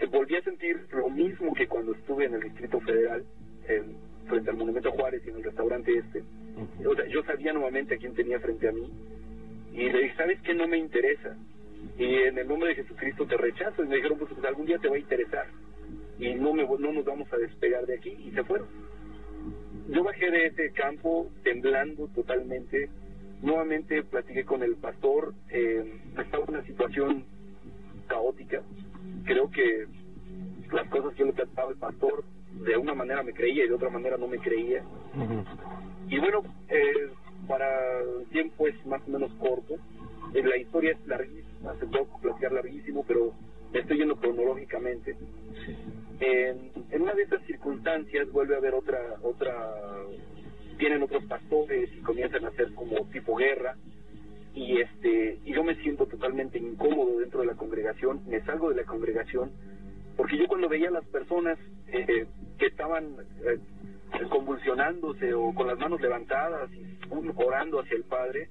Eh, 0.00 0.06
volví 0.06 0.36
a 0.36 0.42
sentir 0.42 0.86
lo 0.92 1.08
mismo 1.10 1.52
que 1.54 1.66
cuando 1.66 1.92
estuve 1.94 2.24
en 2.26 2.34
el 2.34 2.40
Distrito 2.42 2.80
Federal, 2.80 3.24
en- 3.68 3.96
frente 4.28 4.50
al 4.50 4.56
Monumento 4.56 4.92
Juárez 4.92 5.22
y 5.26 5.30
en 5.30 5.36
el 5.36 5.44
restaurante 5.44 5.90
este. 5.96 6.22
O 6.86 6.94
sea, 6.94 7.06
yo 7.06 7.22
sabía 7.24 7.52
nuevamente 7.52 7.94
a 7.94 7.98
quién 7.98 8.14
tenía 8.14 8.38
frente 8.40 8.68
a 8.68 8.72
mí 8.72 8.90
y 9.72 9.90
le 9.90 10.02
dije, 10.02 10.14
¿sabes 10.16 10.40
qué? 10.42 10.52
No 10.54 10.68
me 10.68 10.76
interesa. 10.76 11.36
Y 11.96 12.14
en 12.14 12.36
el 12.38 12.46
nombre 12.46 12.70
de 12.70 12.74
Jesucristo 12.76 13.26
te 13.26 13.36
rechazo. 13.36 13.82
Y 13.82 13.86
me 13.88 13.96
dijeron, 13.96 14.18
pues, 14.18 14.30
pues, 14.32 14.44
algún 14.44 14.66
día 14.66 14.78
te 14.78 14.88
va 14.88 14.96
a 14.96 14.98
interesar. 14.98 15.46
Y 16.18 16.34
no, 16.34 16.52
me, 16.52 16.64
no 16.64 16.92
nos 16.92 17.04
vamos 17.04 17.32
a 17.32 17.36
despegar 17.38 17.86
de 17.86 17.94
aquí. 17.94 18.10
Y 18.10 18.30
se 18.32 18.44
fueron. 18.44 18.68
Yo 19.88 20.02
bajé 20.04 20.30
de 20.30 20.46
ese 20.46 20.72
campo 20.72 21.30
temblando 21.42 22.08
totalmente. 22.08 22.90
Nuevamente 23.42 24.02
platiqué 24.02 24.44
con 24.44 24.62
el 24.62 24.76
pastor. 24.76 25.34
Eh, 25.50 26.00
estaba 26.18 26.44
en 26.44 26.50
una 26.50 26.64
situación 26.64 27.24
caótica. 28.06 28.62
Creo 29.24 29.50
que 29.50 29.86
las 30.72 30.88
cosas 30.88 31.12
que 31.12 31.20
yo 31.20 31.26
le 31.26 31.32
platicaba 31.32 31.70
al 31.70 31.76
pastor, 31.76 32.24
de 32.64 32.76
una 32.76 32.94
manera 32.94 33.22
me 33.22 33.32
creía 33.32 33.64
y 33.64 33.68
de 33.68 33.74
otra 33.74 33.90
manera 33.90 34.16
no 34.16 34.26
me 34.26 34.38
creía. 34.38 34.82
Y 36.08 36.18
bueno, 36.18 36.42
eh, 36.68 37.10
para 37.46 38.00
el 38.00 38.26
tiempo 38.30 38.66
es 38.66 38.86
más 38.86 39.02
o 39.06 39.10
menos 39.10 39.32
corto. 39.34 39.74
Eh, 40.34 40.42
la 40.42 40.56
historia 40.56 40.92
es 40.92 41.06
larguísima, 41.06 41.74
se 41.78 41.86
puede 41.86 42.06
platicar 42.20 42.52
larguísimo, 42.52 43.04
pero 43.06 43.32
me 43.72 43.80
estoy 43.80 43.98
yendo 43.98 44.16
cronológicamente. 44.16 45.16
En, 46.20 46.72
en 46.90 47.02
una 47.02 47.14
de 47.14 47.22
estas 47.22 47.42
circunstancias 47.46 48.30
vuelve 48.32 48.54
a 48.54 48.58
haber 48.58 48.74
otra, 48.74 48.98
otra, 49.22 49.72
vienen 50.78 51.02
otros 51.02 51.24
pastores 51.24 51.90
y 51.96 52.00
comienzan 52.02 52.44
a 52.44 52.48
hacer 52.48 52.72
como 52.74 53.04
tipo 53.10 53.36
guerra 53.36 53.76
y 54.54 54.80
este, 54.80 55.38
y 55.44 55.52
yo 55.52 55.62
me 55.64 55.74
siento 55.76 56.06
totalmente 56.06 56.58
incómodo 56.58 57.18
dentro 57.18 57.40
de 57.40 57.46
la 57.46 57.54
congregación, 57.54 58.22
me 58.26 58.40
salgo 58.42 58.70
de 58.70 58.76
la 58.76 58.84
congregación 58.84 59.50
porque 60.16 60.36
yo 60.38 60.46
cuando 60.48 60.68
veía 60.68 60.88
a 60.88 60.92
las 60.92 61.04
personas 61.06 61.58
eh, 61.88 62.26
que 62.58 62.66
estaban 62.66 63.16
eh, 63.44 63.58
convulsionándose 64.30 65.34
o 65.34 65.54
con 65.54 65.66
las 65.66 65.78
manos 65.78 66.00
levantadas 66.00 66.70
y 66.72 66.98
orando 67.36 67.80
hacia 67.80 67.96
el 67.96 68.04
Padre, 68.04 68.48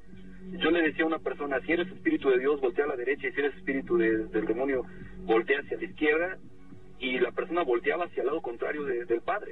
yo 0.59 0.71
le 0.71 0.81
decía 0.81 1.03
a 1.03 1.07
una 1.07 1.19
persona, 1.19 1.59
si 1.61 1.73
eres 1.73 1.87
espíritu 1.89 2.29
de 2.29 2.39
Dios, 2.39 2.61
voltea 2.61 2.85
a 2.85 2.89
la 2.89 2.95
derecha, 2.95 3.27
y 3.27 3.31
si 3.33 3.39
eres 3.39 3.55
espíritu 3.57 3.97
de- 3.97 4.27
del 4.27 4.45
demonio, 4.45 4.85
voltea 5.25 5.59
hacia 5.59 5.77
la 5.77 5.83
izquierda, 5.83 6.37
y 6.99 7.19
la 7.19 7.31
persona 7.31 7.63
volteaba 7.63 8.05
hacia 8.05 8.21
el 8.21 8.27
lado 8.27 8.41
contrario 8.41 8.85
de- 8.85 9.03
del 9.05 9.21
Padre. 9.21 9.51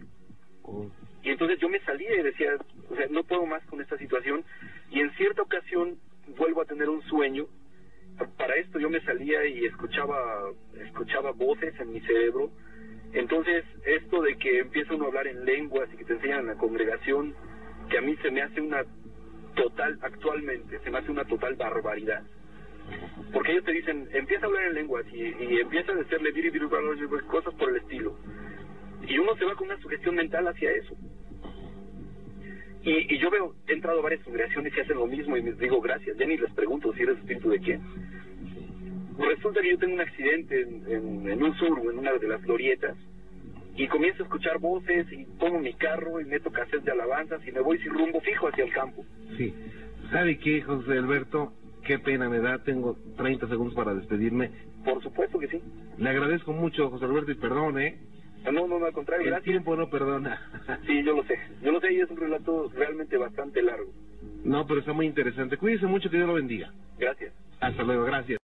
Y 1.25 1.31
entonces 1.31 1.59
yo 1.59 1.67
me 1.69 1.79
salía 1.79 2.19
y 2.19 2.21
decía, 2.21 2.55
o 2.87 2.95
sea, 2.95 3.07
no 3.09 3.23
puedo 3.23 3.47
más 3.47 3.65
con 3.65 3.81
esta 3.81 3.97
situación. 3.97 4.45
Y 4.91 4.99
en 4.99 5.11
cierta 5.15 5.41
ocasión 5.41 5.97
vuelvo 6.37 6.61
a 6.61 6.65
tener 6.65 6.87
un 6.87 7.01
sueño. 7.01 7.47
Para 8.37 8.53
esto 8.55 8.77
yo 8.77 8.91
me 8.91 9.01
salía 9.01 9.43
y 9.47 9.65
escuchaba, 9.65 10.51
escuchaba 10.79 11.31
voces 11.31 11.73
en 11.79 11.93
mi 11.93 11.99
cerebro. 12.01 12.51
Entonces 13.11 13.65
esto 13.85 14.21
de 14.21 14.37
que 14.37 14.59
empieza 14.59 14.93
uno 14.93 15.05
a 15.05 15.07
hablar 15.07 15.25
en 15.25 15.45
lenguas 15.45 15.89
y 15.93 15.97
que 15.97 16.05
te 16.05 16.13
enseñan 16.13 16.41
en 16.41 16.47
la 16.47 16.57
congregación, 16.57 17.33
que 17.89 17.97
a 17.97 18.01
mí 18.01 18.15
se 18.21 18.29
me 18.29 18.43
hace 18.43 18.61
una 18.61 18.83
total, 19.55 19.97
actualmente, 20.01 20.77
se 20.77 20.91
me 20.91 20.99
hace 20.99 21.09
una 21.09 21.25
total 21.25 21.55
barbaridad. 21.55 22.21
Porque 23.33 23.51
ellos 23.51 23.65
te 23.65 23.71
dicen, 23.71 24.07
empieza 24.13 24.45
a 24.45 24.47
hablar 24.47 24.65
en 24.65 24.75
lenguas 24.75 25.05
y, 25.11 25.23
y 25.23 25.59
a 25.59 25.67
decirle 25.67 27.23
cosas 27.23 27.53
por 27.55 27.69
el 27.69 27.77
estilo. 27.77 28.15
Y 29.07 29.17
uno 29.17 29.35
se 29.37 29.45
va 29.45 29.55
con 29.55 29.67
una 29.67 29.81
sugestión 29.81 30.15
mental 30.15 30.47
hacia 30.47 30.71
eso. 30.71 30.95
Y, 32.85 33.15
y 33.15 33.17
yo 33.17 33.29
veo, 33.31 33.55
he 33.67 33.73
entrado 33.73 33.99
a 33.99 34.03
varias 34.03 34.23
congregaciones 34.23 34.71
y 34.75 34.79
hacen 34.79 34.97
lo 34.97 35.07
mismo 35.07 35.35
y 35.35 35.41
me 35.41 35.51
digo, 35.53 35.81
gracias, 35.81 36.17
ya 36.17 36.25
ni 36.25 36.37
les 36.37 36.53
pregunto 36.53 36.93
si 36.93 37.01
eres 37.01 37.17
espíritu 37.17 37.49
de 37.49 37.59
quién. 37.59 37.81
Resulta 39.17 39.61
que 39.61 39.71
yo 39.71 39.77
tengo 39.79 39.95
un 39.95 40.01
accidente 40.01 40.61
en, 40.61 40.83
en, 40.87 41.29
en 41.29 41.43
un 41.43 41.55
sur, 41.57 41.79
en 41.79 41.97
una 41.97 42.13
de 42.13 42.27
las 42.27 42.41
glorietas, 42.43 42.95
y 43.75 43.87
comienzo 43.87 44.23
a 44.23 44.25
escuchar 44.25 44.59
voces 44.59 45.11
y 45.11 45.25
tomo 45.39 45.59
mi 45.59 45.73
carro 45.73 46.21
y 46.21 46.25
meto 46.25 46.51
cassettes 46.51 46.85
de 46.85 46.91
alabanzas 46.91 47.45
y 47.45 47.51
me 47.51 47.59
voy 47.59 47.77
sin 47.79 47.93
rumbo 47.93 48.21
fijo 48.21 48.47
hacia 48.47 48.63
el 48.63 48.71
campo. 48.71 49.05
Sí. 49.37 49.53
¿Sabe 50.11 50.37
qué, 50.37 50.61
José 50.61 50.93
Alberto? 50.93 51.53
Qué 51.83 51.99
pena 51.99 52.29
me 52.29 52.39
da. 52.39 52.59
Tengo 52.63 52.97
30 53.17 53.47
segundos 53.47 53.75
para 53.75 53.93
despedirme. 53.93 54.51
Por 54.83 55.01
supuesto 55.03 55.39
que 55.39 55.47
sí. 55.47 55.61
Le 55.97 56.09
agradezco 56.09 56.53
mucho, 56.53 56.89
José 56.89 57.05
Alberto, 57.05 57.31
y 57.31 57.35
perdón, 57.35 57.79
¿eh? 57.79 57.97
No, 58.51 58.67
no, 58.67 58.79
no, 58.79 58.85
al 58.85 58.93
contrario, 58.93 59.23
El 59.25 59.31
gracias. 59.31 59.51
tiempo 59.51 59.75
no 59.75 59.89
perdona. 59.89 60.39
Sí, 60.85 61.03
yo 61.03 61.15
lo 61.15 61.23
sé. 61.23 61.39
Yo 61.61 61.71
lo 61.71 61.79
sé 61.81 61.93
y 61.93 61.99
es 62.01 62.09
un 62.09 62.17
relato 62.17 62.69
realmente 62.75 63.17
bastante 63.17 63.61
largo. 63.61 63.91
No, 64.43 64.65
pero 64.67 64.79
está 64.79 64.93
muy 64.93 65.05
interesante. 65.07 65.57
Cuídese 65.57 65.87
mucho, 65.87 66.09
que 66.09 66.17
Dios 66.17 66.27
lo 66.27 66.35
bendiga. 66.35 66.71
Gracias. 66.99 67.33
Hasta 67.59 67.83
luego, 67.83 68.05
gracias. 68.05 68.39